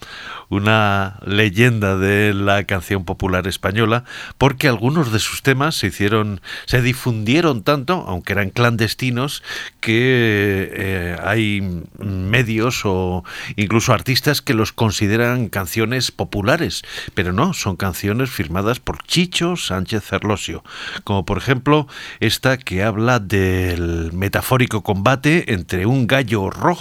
una 0.50 1.18
leyenda 1.24 1.96
de 1.96 2.34
la 2.34 2.64
canción 2.64 3.06
popular 3.06 3.46
española, 3.46 4.04
porque 4.36 4.68
algunos 4.68 5.10
de 5.10 5.18
sus 5.18 5.42
temas 5.42 5.76
se 5.76 5.86
hicieron, 5.86 6.42
se 6.66 6.82
difundieron 6.82 7.62
tanto, 7.62 8.04
aunque 8.06 8.34
eran 8.34 8.50
clandestinos, 8.50 9.42
que 9.80 10.70
eh, 10.72 11.16
hay 11.24 11.82
medios 11.98 12.82
o 12.84 13.24
incluso 13.56 13.94
artistas 13.94 14.42
que 14.42 14.52
los 14.52 14.72
consideran 14.72 15.48
canciones 15.48 16.12
populares, 16.12 16.82
pero 17.14 17.32
no, 17.32 17.54
son 17.54 17.76
canciones 17.76 18.28
firmadas 18.28 18.78
por 18.78 19.02
Chicho 19.04 19.56
Sánchez 19.56 20.04
Ferlosio, 20.04 20.62
como 21.02 21.24
por 21.24 21.38
ejemplo 21.38 21.88
esta 22.20 22.58
que 22.58 22.82
habla 22.82 23.20
del 23.20 24.12
metafórico 24.12 24.82
combate 24.82 25.54
entre 25.54 25.86
un 25.86 26.06
gallo 26.06 26.50
rojo 26.50 26.73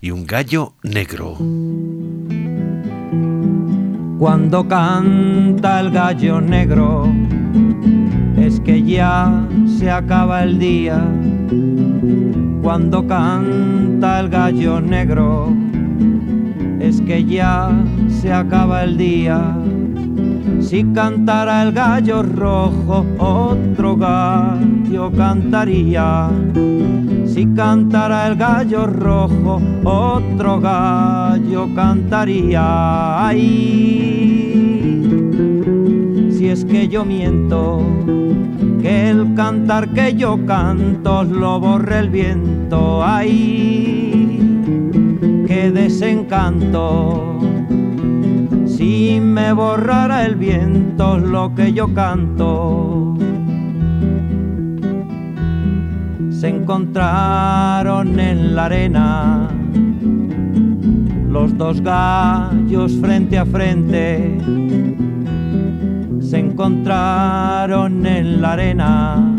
y 0.00 0.10
un 0.10 0.26
gallo 0.26 0.74
negro. 0.82 1.36
Cuando 4.18 4.68
canta 4.68 5.80
el 5.80 5.90
gallo 5.90 6.40
negro, 6.40 7.12
es 8.36 8.60
que 8.60 8.82
ya 8.82 9.46
se 9.78 9.90
acaba 9.90 10.44
el 10.44 10.58
día. 10.58 11.02
Cuando 12.62 13.06
canta 13.06 14.20
el 14.20 14.28
gallo 14.28 14.80
negro, 14.80 15.52
es 16.78 17.00
que 17.00 17.24
ya 17.24 17.70
se 18.08 18.32
acaba 18.32 18.84
el 18.84 18.96
día. 18.96 19.56
Si 20.62 20.84
cantara 20.94 21.62
el 21.64 21.72
gallo 21.72 22.22
rojo, 22.22 23.04
otro 23.18 23.96
gallo 23.96 25.10
cantaría. 25.10 26.30
Si 27.26 27.46
cantara 27.54 28.28
el 28.28 28.36
gallo 28.36 28.86
rojo, 28.86 29.60
otro 29.84 30.60
gallo 30.60 31.68
cantaría. 31.74 33.26
Ay, 33.26 34.52
si 36.30 36.48
es 36.48 36.64
que 36.64 36.88
yo 36.88 37.04
miento, 37.04 37.82
que 38.80 39.10
el 39.10 39.34
cantar 39.34 39.88
que 39.88 40.14
yo 40.14 40.38
canto 40.46 41.24
lo 41.24 41.60
borre 41.60 41.98
el 41.98 42.08
viento. 42.08 43.04
Ay, 43.04 44.38
qué 45.46 45.70
desencanto. 45.70 47.51
Si 48.82 49.20
me 49.20 49.52
borrara 49.52 50.26
el 50.26 50.34
viento 50.34 51.16
lo 51.16 51.54
que 51.54 51.72
yo 51.72 51.94
canto. 51.94 53.14
se 56.28 56.48
encontraron 56.48 58.18
en 58.18 58.56
la 58.56 58.64
arena 58.64 59.48
los 61.28 61.56
dos 61.56 61.80
gallos 61.80 62.98
frente 63.00 63.38
a 63.38 63.46
frente. 63.46 64.36
Se 66.20 66.38
encontraron 66.40 68.04
en 68.04 68.42
la 68.42 68.52
arena 68.54 69.36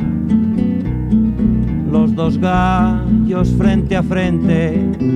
los 1.92 2.16
dos 2.16 2.38
gallos 2.38 3.54
frente 3.58 3.98
a 3.98 4.04
frente. 4.04 5.13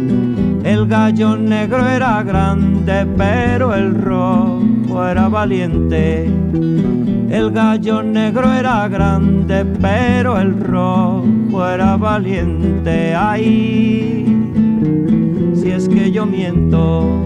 El 0.68 0.86
gallo 0.86 1.38
negro 1.38 1.88
era 1.88 2.22
grande, 2.24 3.08
pero 3.16 3.74
el 3.74 3.96
rojo 3.96 5.08
era 5.08 5.30
valiente. 5.30 6.26
El 7.30 7.52
gallo 7.52 8.04
negro 8.04 8.52
era 8.52 8.86
grande, 8.90 9.64
pero 9.64 10.38
el 10.38 10.60
rojo 10.60 11.66
era 11.66 11.96
valiente. 11.96 13.16
Ay, 13.16 14.26
si 15.56 15.72
es 15.72 15.88
que 15.88 16.12
yo 16.12 16.26
miento, 16.26 17.26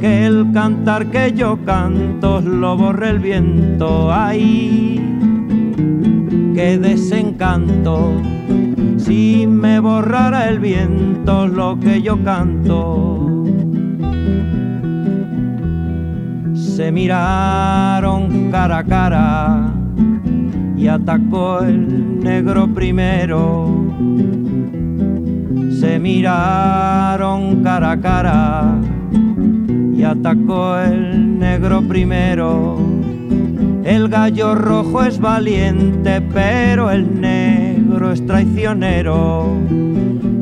que 0.00 0.24
el 0.24 0.50
cantar 0.54 1.08
que 1.08 1.34
yo 1.34 1.58
canto 1.66 2.40
lo 2.40 2.78
borre 2.78 3.10
el 3.10 3.18
viento. 3.18 4.10
Ay, 4.10 5.02
qué 6.54 6.78
desencanto. 6.78 8.33
Si 9.04 9.46
me 9.46 9.80
borrara 9.80 10.48
el 10.48 10.58
viento 10.58 11.46
lo 11.46 11.78
que 11.78 12.00
yo 12.00 12.22
canto. 12.24 13.14
se 16.74 16.90
miraron 16.90 18.50
cara 18.50 18.78
a 18.78 18.84
cara 18.84 19.72
y 20.76 20.88
atacó 20.88 21.60
el 21.60 22.18
negro 22.18 22.66
primero. 22.66 23.86
Se 25.78 26.00
miraron 26.00 27.62
cara 27.62 27.92
a 27.92 28.00
cara 28.00 28.74
y 29.96 30.02
atacó 30.02 30.76
el 30.78 31.38
negro 31.38 31.80
primero. 31.82 32.76
El 33.84 34.08
gallo 34.08 34.56
rojo 34.56 35.04
es 35.04 35.20
valiente, 35.20 36.20
pero 36.22 36.90
el 36.90 37.20
negro 37.20 37.63
es 38.02 38.26
traicionero. 38.26 39.46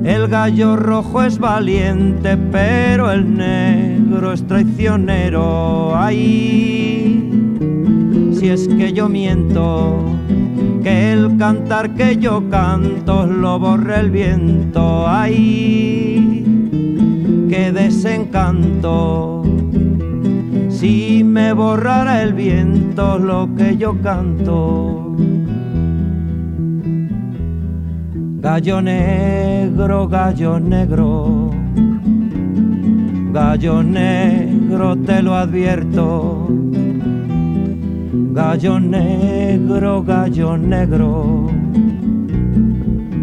El 0.04 0.28
gallo 0.28 0.76
rojo 0.76 1.22
es 1.22 1.38
valiente, 1.38 2.36
pero 2.36 3.10
el 3.12 3.36
negro 3.36 4.32
es 4.32 4.46
traicionero. 4.46 5.94
Ay, 5.94 7.30
si 8.32 8.48
es 8.48 8.66
que 8.68 8.92
yo 8.92 9.08
miento, 9.08 10.16
que 10.82 11.12
el 11.12 11.36
cantar 11.36 11.94
que 11.94 12.16
yo 12.16 12.48
canto 12.50 13.26
lo 13.26 13.58
borre 13.58 14.00
el 14.00 14.10
viento. 14.10 15.06
Ay, 15.06 16.44
qué 17.48 17.70
desencanto. 17.72 19.42
Si 20.68 21.22
me 21.22 21.52
borrara 21.52 22.22
el 22.22 22.32
viento 22.32 23.18
lo 23.18 23.48
que 23.54 23.76
yo 23.76 23.96
canto. 24.02 25.16
Gallo 28.42 28.80
negro, 28.80 30.08
gallo 30.08 30.58
negro, 30.58 31.50
gallo 33.32 33.82
negro 33.84 34.96
te 34.96 35.22
lo 35.22 35.36
advierto. 35.36 36.48
Gallo 38.34 38.80
negro, 38.80 40.02
gallo 40.02 40.56
negro, 40.56 41.50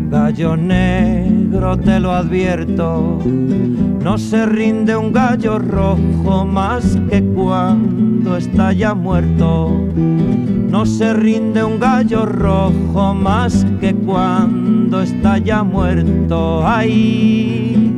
gallo 0.09 0.55
negro 0.55 1.38
te 1.59 1.99
lo 1.99 2.11
advierto. 2.11 3.19
No 3.25 4.17
se 4.17 4.45
rinde 4.45 4.95
un 4.95 5.11
gallo 5.11 5.59
rojo 5.59 6.45
más 6.45 6.97
que 7.09 7.21
cuando 7.21 8.37
está 8.37 8.71
ya 8.71 8.93
muerto. 8.93 9.69
No 9.95 10.85
se 10.85 11.13
rinde 11.13 11.63
un 11.63 11.79
gallo 11.79 12.25
rojo 12.25 13.13
más 13.13 13.65
que 13.81 13.93
cuando 13.93 15.01
está 15.01 15.37
ya 15.37 15.63
muerto. 15.63 16.65
Ay, 16.65 17.93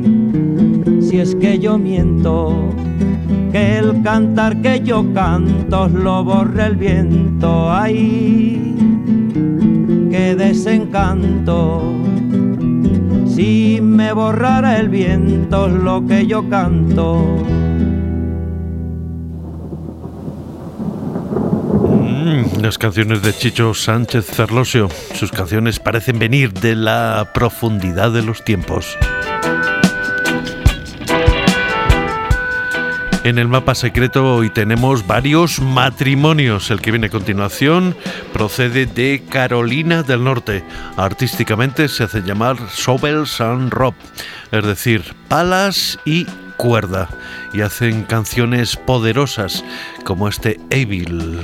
si 1.00 1.20
es 1.20 1.36
que 1.36 1.58
yo 1.60 1.78
miento, 1.78 2.68
que 3.52 3.78
el 3.78 4.02
cantar 4.02 4.60
que 4.60 4.80
yo 4.80 5.04
canto 5.14 5.88
lo 5.88 6.24
borre 6.24 6.66
el 6.66 6.76
viento. 6.76 7.70
Ay, 7.70 8.74
qué 10.10 10.34
desencanto. 10.34 12.01
Si 13.34 13.80
me 13.80 14.12
borrara 14.12 14.78
el 14.78 14.90
viento 14.90 15.66
lo 15.66 16.06
que 16.06 16.26
yo 16.26 16.48
canto. 16.50 17.16
Mm, 21.88 22.60
las 22.60 22.76
canciones 22.76 23.22
de 23.22 23.32
Chicho 23.32 23.72
Sánchez 23.72 24.26
Ferlosio. 24.26 24.88
Sus 25.14 25.32
canciones 25.32 25.80
parecen 25.80 26.18
venir 26.18 26.52
de 26.52 26.76
la 26.76 27.30
profundidad 27.32 28.12
de 28.12 28.22
los 28.22 28.44
tiempos. 28.44 28.98
En 33.24 33.38
el 33.38 33.46
mapa 33.46 33.76
secreto 33.76 34.34
hoy 34.34 34.50
tenemos 34.50 35.06
varios 35.06 35.60
matrimonios. 35.60 36.72
El 36.72 36.80
que 36.80 36.90
viene 36.90 37.06
a 37.06 37.10
continuación 37.10 37.96
procede 38.32 38.86
de 38.86 39.22
Carolina 39.28 40.02
del 40.02 40.24
Norte. 40.24 40.64
Artísticamente 40.96 41.86
se 41.86 42.02
hace 42.02 42.22
llamar 42.22 42.56
Sobel 42.68 43.28
San 43.28 43.70
Rob, 43.70 43.94
es 44.50 44.64
decir, 44.64 45.14
palas 45.28 46.00
y 46.04 46.26
cuerda. 46.56 47.08
Y 47.52 47.60
hacen 47.60 48.02
canciones 48.02 48.76
poderosas 48.76 49.64
como 50.04 50.26
este 50.26 50.58
Evil. 50.70 51.38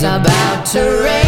it's 0.00 0.04
about 0.04 0.64
to 0.64 1.02
rain. 1.02 1.27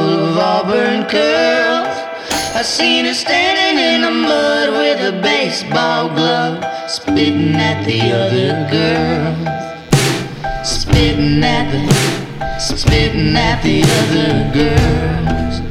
auburn 0.71 1.03
curls. 1.09 1.97
I 2.55 2.61
seen 2.63 3.05
her 3.05 3.13
standing 3.13 3.77
in 3.83 4.01
the 4.01 4.11
mud 4.11 4.69
with 4.69 5.13
a 5.13 5.21
baseball 5.21 6.09
glove, 6.09 6.63
spitting 6.89 7.55
at 7.55 7.83
the 7.85 7.99
other 8.23 8.67
girls. 8.71 9.47
Spitting 10.67 11.43
at 11.43 11.71
the, 11.71 12.59
spitting 12.59 13.35
at 13.35 13.61
the 13.63 13.81
other 13.99 14.51
girls. 14.53 15.61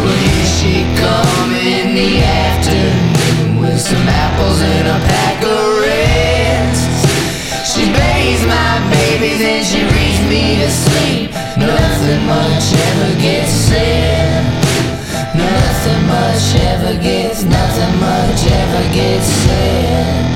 Well, 0.00 0.18
here 0.24 0.46
she 0.56 0.74
come 1.02 1.52
in 1.54 1.94
the 1.94 2.22
afternoon 2.22 3.60
with 3.62 3.80
some 3.80 4.08
apples 4.08 4.60
in 4.60 4.86
a 4.86 4.98
pack 5.08 5.43
then 9.38 9.64
she 9.64 9.82
reads 9.82 10.20
me 10.28 10.56
to 10.62 10.70
sleep. 10.70 11.30
Nothing 11.56 12.26
much 12.26 12.66
ever 12.72 13.20
gets 13.20 13.50
said. 13.50 14.44
Nothing 15.34 16.06
much 16.06 16.54
ever 16.72 16.94
gets, 17.02 17.42
nothing 17.42 18.00
much 18.00 18.46
ever 18.46 18.94
gets 18.94 19.26
said. 19.26 20.33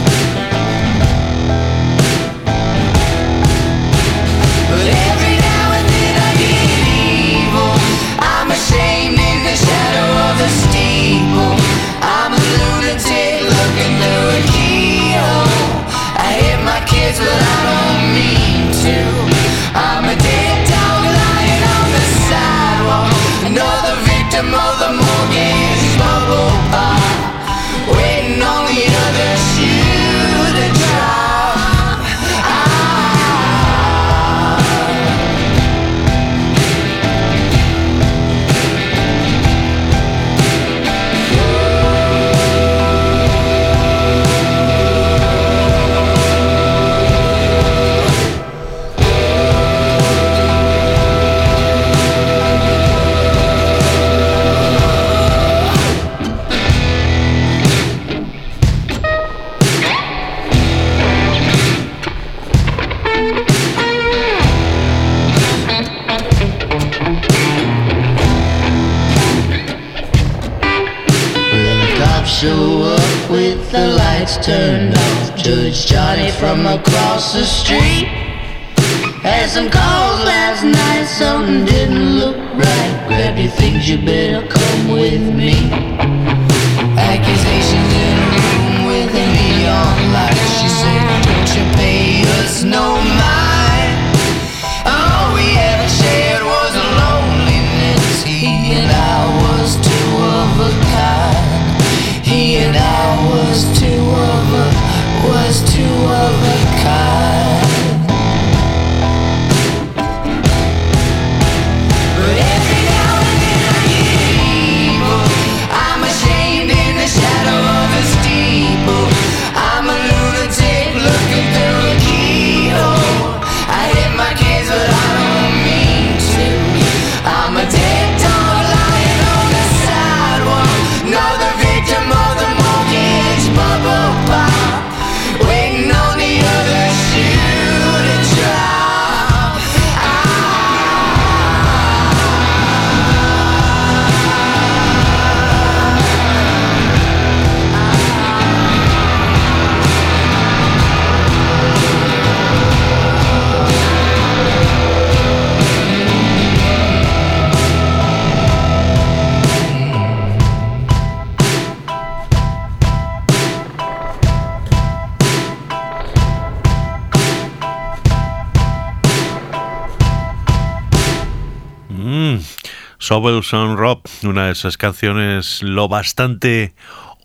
Sobelson 173.08 173.78
Rob, 173.78 174.02
una 174.22 174.44
de 174.48 174.52
esas 174.52 174.76
canciones 174.76 175.62
lo 175.62 175.88
bastante 175.88 176.74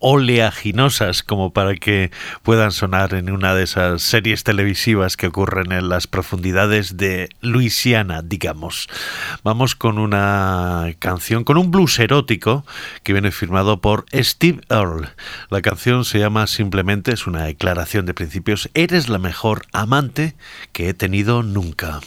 oleaginosas 0.00 1.22
como 1.22 1.52
para 1.52 1.74
que 1.74 2.10
puedan 2.42 2.72
sonar 2.72 3.12
en 3.12 3.30
una 3.30 3.54
de 3.54 3.64
esas 3.64 4.00
series 4.00 4.44
televisivas 4.44 5.18
que 5.18 5.26
ocurren 5.26 5.72
en 5.72 5.90
las 5.90 6.06
profundidades 6.06 6.96
de 6.96 7.28
Luisiana, 7.42 8.22
digamos. 8.22 8.88
Vamos 9.42 9.74
con 9.74 9.98
una 9.98 10.86
canción, 11.00 11.44
con 11.44 11.58
un 11.58 11.70
blues 11.70 11.98
erótico 11.98 12.64
que 13.02 13.12
viene 13.12 13.30
firmado 13.30 13.82
por 13.82 14.06
Steve 14.14 14.62
Earle. 14.70 15.08
La 15.50 15.60
canción 15.60 16.06
se 16.06 16.18
llama 16.18 16.46
simplemente, 16.46 17.12
es 17.12 17.26
una 17.26 17.44
declaración 17.44 18.06
de 18.06 18.14
principios, 18.14 18.70
Eres 18.72 19.10
la 19.10 19.18
mejor 19.18 19.66
amante 19.74 20.34
que 20.72 20.88
he 20.88 20.94
tenido 20.94 21.42
nunca. 21.42 22.00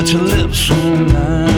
put 0.00 0.12
your 0.12 0.22
lips 0.22 0.70
on 0.70 1.12
mine. 1.12 1.49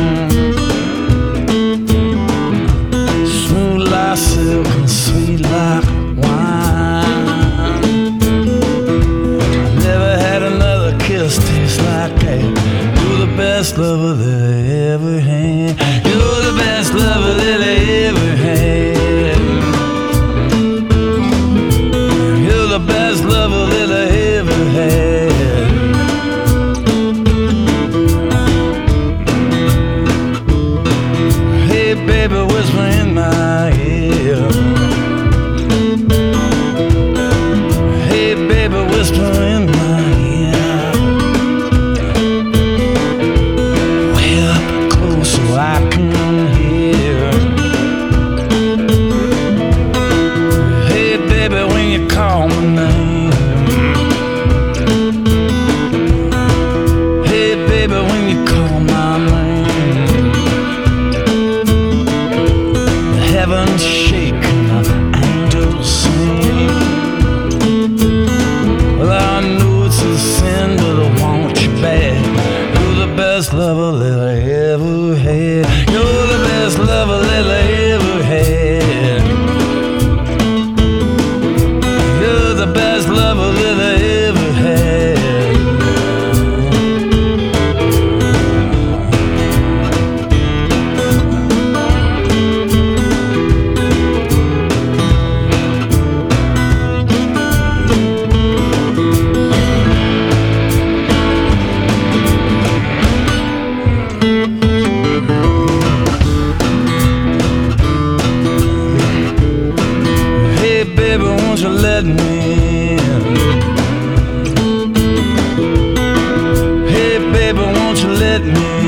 let 118.33 118.47
me. 118.47 118.82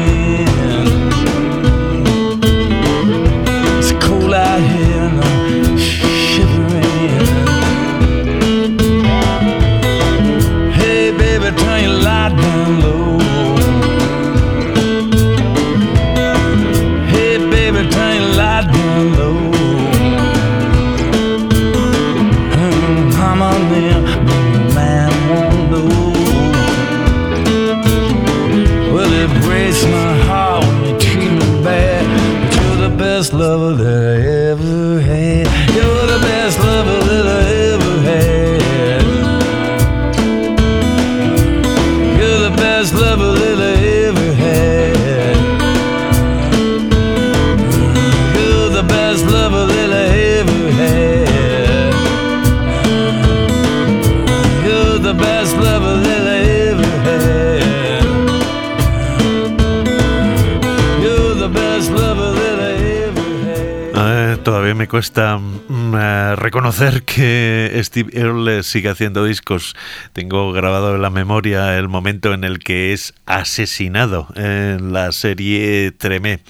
Steve 67.94 68.10
Earle 68.18 68.64
sigue 68.64 68.88
haciendo 68.88 69.24
discos. 69.24 69.76
Tengo 70.14 70.50
grabado 70.50 70.96
en 70.96 71.02
la 71.02 71.10
memoria 71.10 71.78
el 71.78 71.86
momento 71.86 72.34
en 72.34 72.42
el 72.42 72.58
que 72.58 72.92
es 72.92 73.14
asesinado 73.24 74.26
en 74.34 74.92
la 74.92 75.12
serie 75.12 75.92
Tremé. 75.92 76.40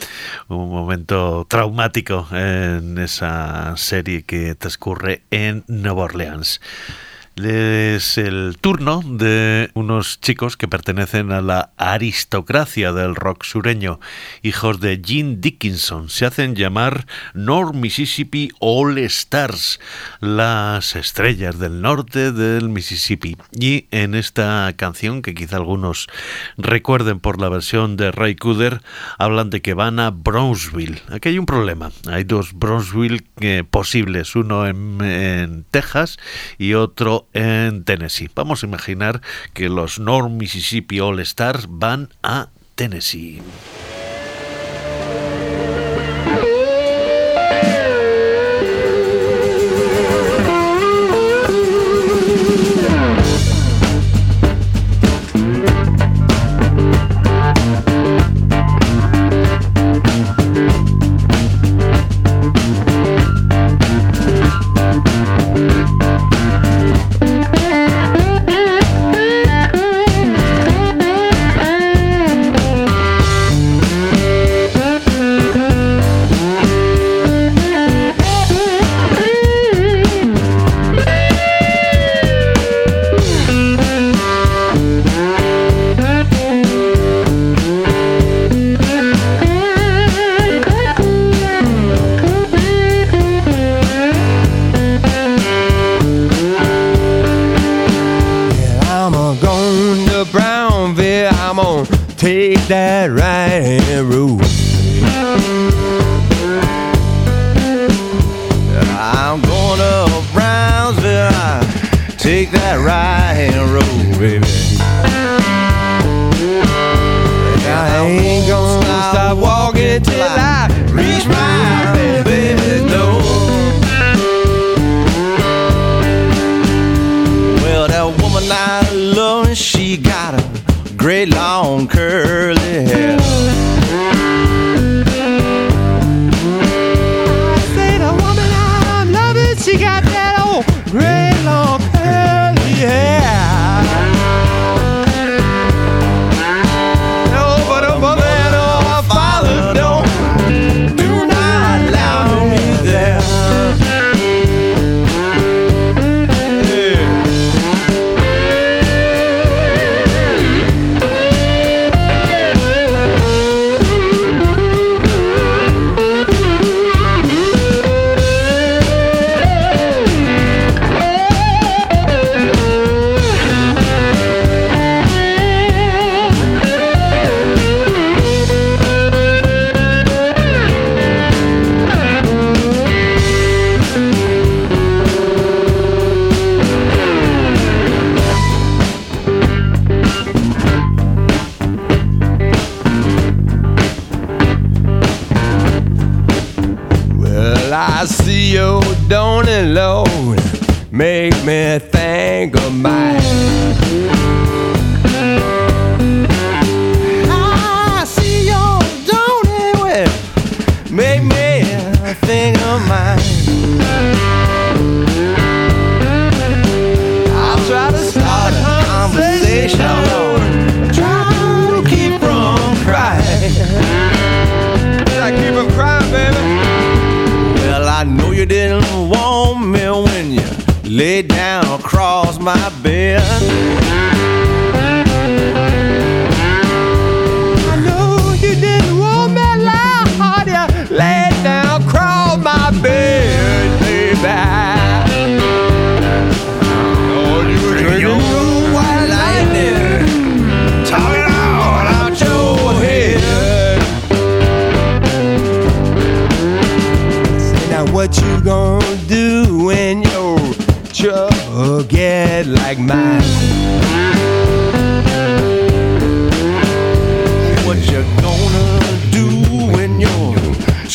Un 0.48 0.70
momento 0.70 1.46
traumático 1.46 2.26
en 2.32 2.96
esa 2.96 3.76
serie 3.76 4.22
que 4.22 4.54
transcurre 4.54 5.20
en 5.30 5.64
Nueva 5.68 6.04
Orleans 6.04 6.62
es 7.36 8.16
el 8.16 8.56
turno 8.60 9.02
de 9.04 9.70
unos 9.74 10.20
chicos 10.20 10.56
que 10.56 10.68
pertenecen 10.68 11.32
a 11.32 11.40
la 11.40 11.72
aristocracia 11.76 12.92
del 12.92 13.16
rock 13.16 13.44
sureño, 13.44 13.98
hijos 14.42 14.80
de 14.80 15.00
Gene 15.04 15.36
Dickinson. 15.38 16.08
Se 16.10 16.26
hacen 16.26 16.54
llamar 16.54 17.06
North 17.34 17.74
Mississippi 17.74 18.52
All 18.60 18.98
Stars, 18.98 19.80
las 20.20 20.94
estrellas 20.94 21.58
del 21.58 21.82
norte 21.82 22.30
del 22.30 22.68
Mississippi. 22.68 23.36
Y 23.52 23.86
en 23.90 24.14
esta 24.14 24.72
canción, 24.76 25.22
que 25.22 25.34
quizá 25.34 25.56
algunos 25.56 26.06
recuerden 26.56 27.18
por 27.18 27.40
la 27.40 27.48
versión 27.48 27.96
de 27.96 28.12
Ray 28.12 28.36
Cooder, 28.36 28.80
hablan 29.18 29.50
de 29.50 29.60
que 29.60 29.74
van 29.74 29.98
a 29.98 30.10
Brownsville. 30.10 31.02
Aquí 31.10 31.30
hay 31.30 31.38
un 31.38 31.46
problema. 31.46 31.90
Hay 32.06 32.24
dos 32.24 32.52
Brownsville 32.52 33.24
eh, 33.40 33.64
posibles, 33.68 34.36
uno 34.36 34.66
en, 34.66 35.00
en 35.02 35.64
Texas 35.70 36.18
y 36.58 36.74
otro 36.74 37.23
en 37.32 37.84
Tennessee. 37.84 38.30
Vamos 38.34 38.62
a 38.62 38.66
imaginar 38.66 39.20
que 39.52 39.68
los 39.68 39.98
North 39.98 40.30
Mississippi 40.30 41.00
All 41.00 41.20
Stars 41.20 41.66
van 41.68 42.10
a 42.22 42.48
Tennessee. 42.74 43.40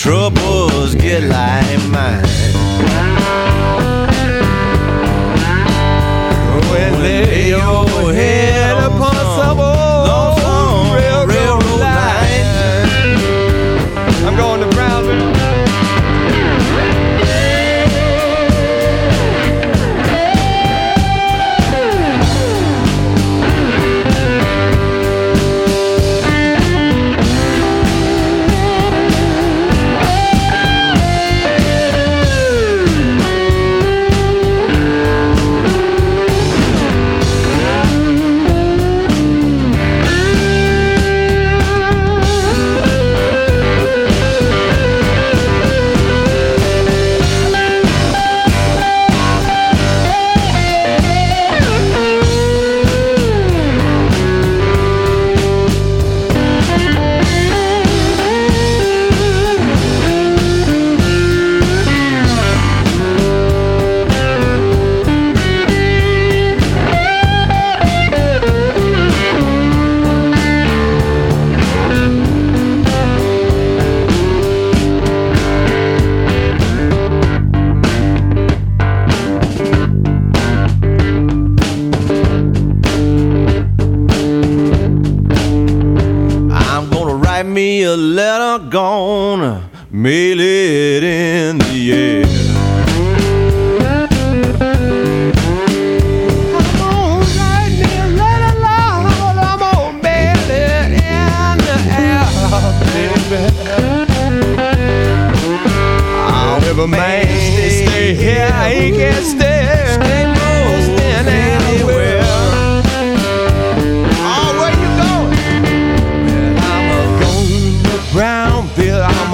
troubles 0.10 0.95
get 0.95 1.22
like 1.22 1.88
mine. 1.91 2.48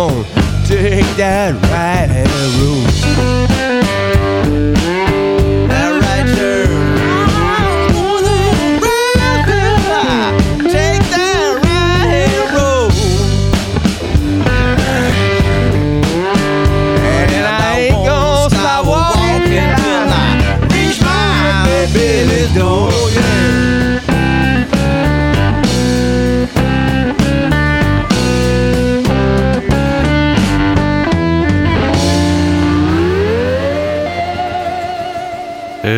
on, 0.06 0.24
take 0.66 1.06
that 1.18 1.54
right 1.72 2.10
hand 2.10 2.30
route. 2.62 3.95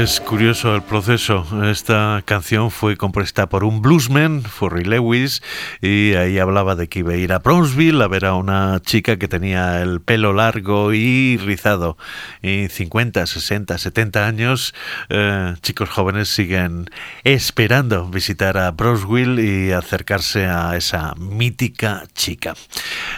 This 0.07 0.16
curioso 0.27 0.75
el 0.75 0.81
proceso. 0.81 1.47
Esta 1.63 2.21
canción 2.25 2.69
fue 2.69 2.97
compuesta 2.97 3.47
por 3.47 3.63
un 3.63 3.81
bluesman, 3.81 4.41
Forry 4.43 4.83
Lewis, 4.83 5.41
y 5.81 6.15
ahí 6.15 6.37
hablaba 6.37 6.75
de 6.75 6.89
que 6.89 6.99
iba 6.99 7.13
a 7.13 7.15
ir 7.15 7.31
a 7.31 7.39
Brownsville 7.39 8.03
a 8.03 8.09
ver 8.09 8.25
a 8.25 8.33
una 8.33 8.81
chica 8.81 9.15
que 9.15 9.29
tenía 9.29 9.81
el 9.81 10.01
pelo 10.01 10.33
largo 10.33 10.91
y 10.91 11.37
rizado. 11.37 11.97
Y 12.41 12.67
50, 12.67 13.25
60, 13.25 13.77
70 13.77 14.27
años, 14.27 14.75
eh, 15.07 15.55
chicos 15.61 15.89
jóvenes 15.89 16.27
siguen 16.27 16.89
esperando 17.23 18.09
visitar 18.09 18.57
a 18.57 18.71
Brownsville 18.71 19.41
y 19.41 19.71
acercarse 19.71 20.45
a 20.45 20.75
esa 20.75 21.15
mítica 21.15 22.03
chica. 22.13 22.53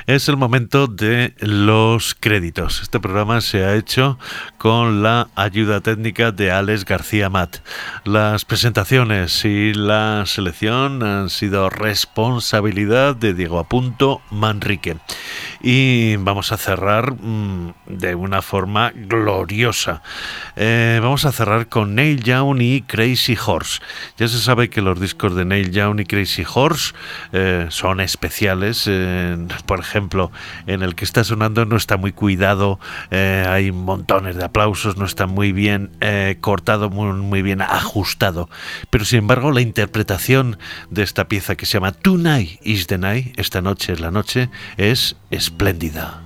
Es 0.06 0.30
el 0.30 0.38
momento 0.38 0.86
de 0.86 1.34
los 1.40 2.14
créditos. 2.14 2.84
Este 2.84 3.00
programa 3.00 3.42
se 3.42 3.66
ha 3.66 3.74
hecho 3.74 4.20
con 4.60 5.02
la 5.02 5.30
ayuda 5.36 5.82
técnica 5.82 6.32
de 6.32 6.52
Alex 6.52 6.86
García 6.86 6.99
Mat. 7.30 7.58
Las 8.04 8.46
presentaciones 8.46 9.46
y 9.46 9.74
la 9.74 10.24
selección 10.26 11.02
han 11.04 11.30
sido 11.30 11.70
responsabilidad 11.70 13.16
de 13.16 13.34
Diego 13.34 13.60
Apunto 13.60 14.22
Manrique. 14.30 14.98
Y 15.62 16.16
vamos 16.18 16.52
a 16.52 16.58
cerrar 16.58 17.14
mmm, 17.14 17.74
de 17.86 18.16
una 18.16 18.42
forma 18.42 18.92
gloriosa. 18.96 20.02
Eh, 20.56 21.00
vamos 21.02 21.26
a 21.26 21.32
cerrar 21.32 21.68
con 21.68 21.96
Neil 21.96 22.24
Young 22.24 22.62
y 22.62 22.82
Crazy 22.84 23.38
Horse. 23.46 23.82
Ya 24.18 24.28
se 24.28 24.40
sabe 24.40 24.70
que 24.70 24.82
los 24.82 25.00
discos 25.00 25.36
de 25.36 25.44
Neil 25.44 25.72
Young 25.72 26.00
y 26.00 26.06
Crazy 26.06 26.44
Horse 26.52 26.94
eh, 27.34 27.68
son 27.70 28.00
especiales. 28.00 28.86
Eh, 28.88 29.38
por 29.66 29.80
ejemplo, 29.80 30.32
en 30.66 30.82
el 30.82 30.96
que 30.96 31.04
está 31.04 31.24
sonando 31.24 31.66
no 31.66 31.76
está 31.76 31.98
muy 31.98 32.14
cuidado, 32.14 32.80
hay 33.12 33.72
montones 33.72 34.36
de 34.36 34.46
aplausos, 34.46 34.98
no 34.98 35.06
está 35.06 35.28
muy 35.28 35.52
bien 35.52 35.92
cortado, 36.42 36.90
muy, 36.90 37.12
muy, 37.14 37.42
bien 37.42 37.62
ajustado. 37.62 38.50
Pero 38.90 39.06
sin 39.06 39.20
embargo, 39.20 39.52
la 39.52 39.62
interpretación 39.62 40.58
de 40.90 41.04
esta 41.04 41.28
pieza 41.28 41.56
que 41.56 41.66
se 41.66 41.74
llama 41.74 41.92
Tonight 41.92 42.60
is 42.64 42.88
the 42.88 42.98
Night, 42.98 43.38
esta 43.38 43.62
noche 43.62 43.94
es 43.94 44.00
la 44.00 44.12
noche, 44.12 44.50
es 44.78 45.16
espléndida. 45.50 46.22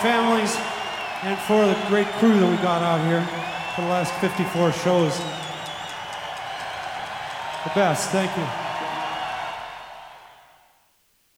families 0.00 0.56
and 1.22 1.38
for 1.40 1.66
the 1.66 1.76
great 1.88 2.06
crew 2.18 2.38
that 2.40 2.50
we 2.50 2.56
got 2.62 2.82
out 2.82 3.04
here 3.06 3.22
for 3.74 3.82
the 3.82 3.88
last 3.88 4.12
54 4.14 4.72
shows. 4.72 5.18
The 7.64 7.70
best. 7.74 8.10
Thank 8.10 8.34
you. 8.36 8.59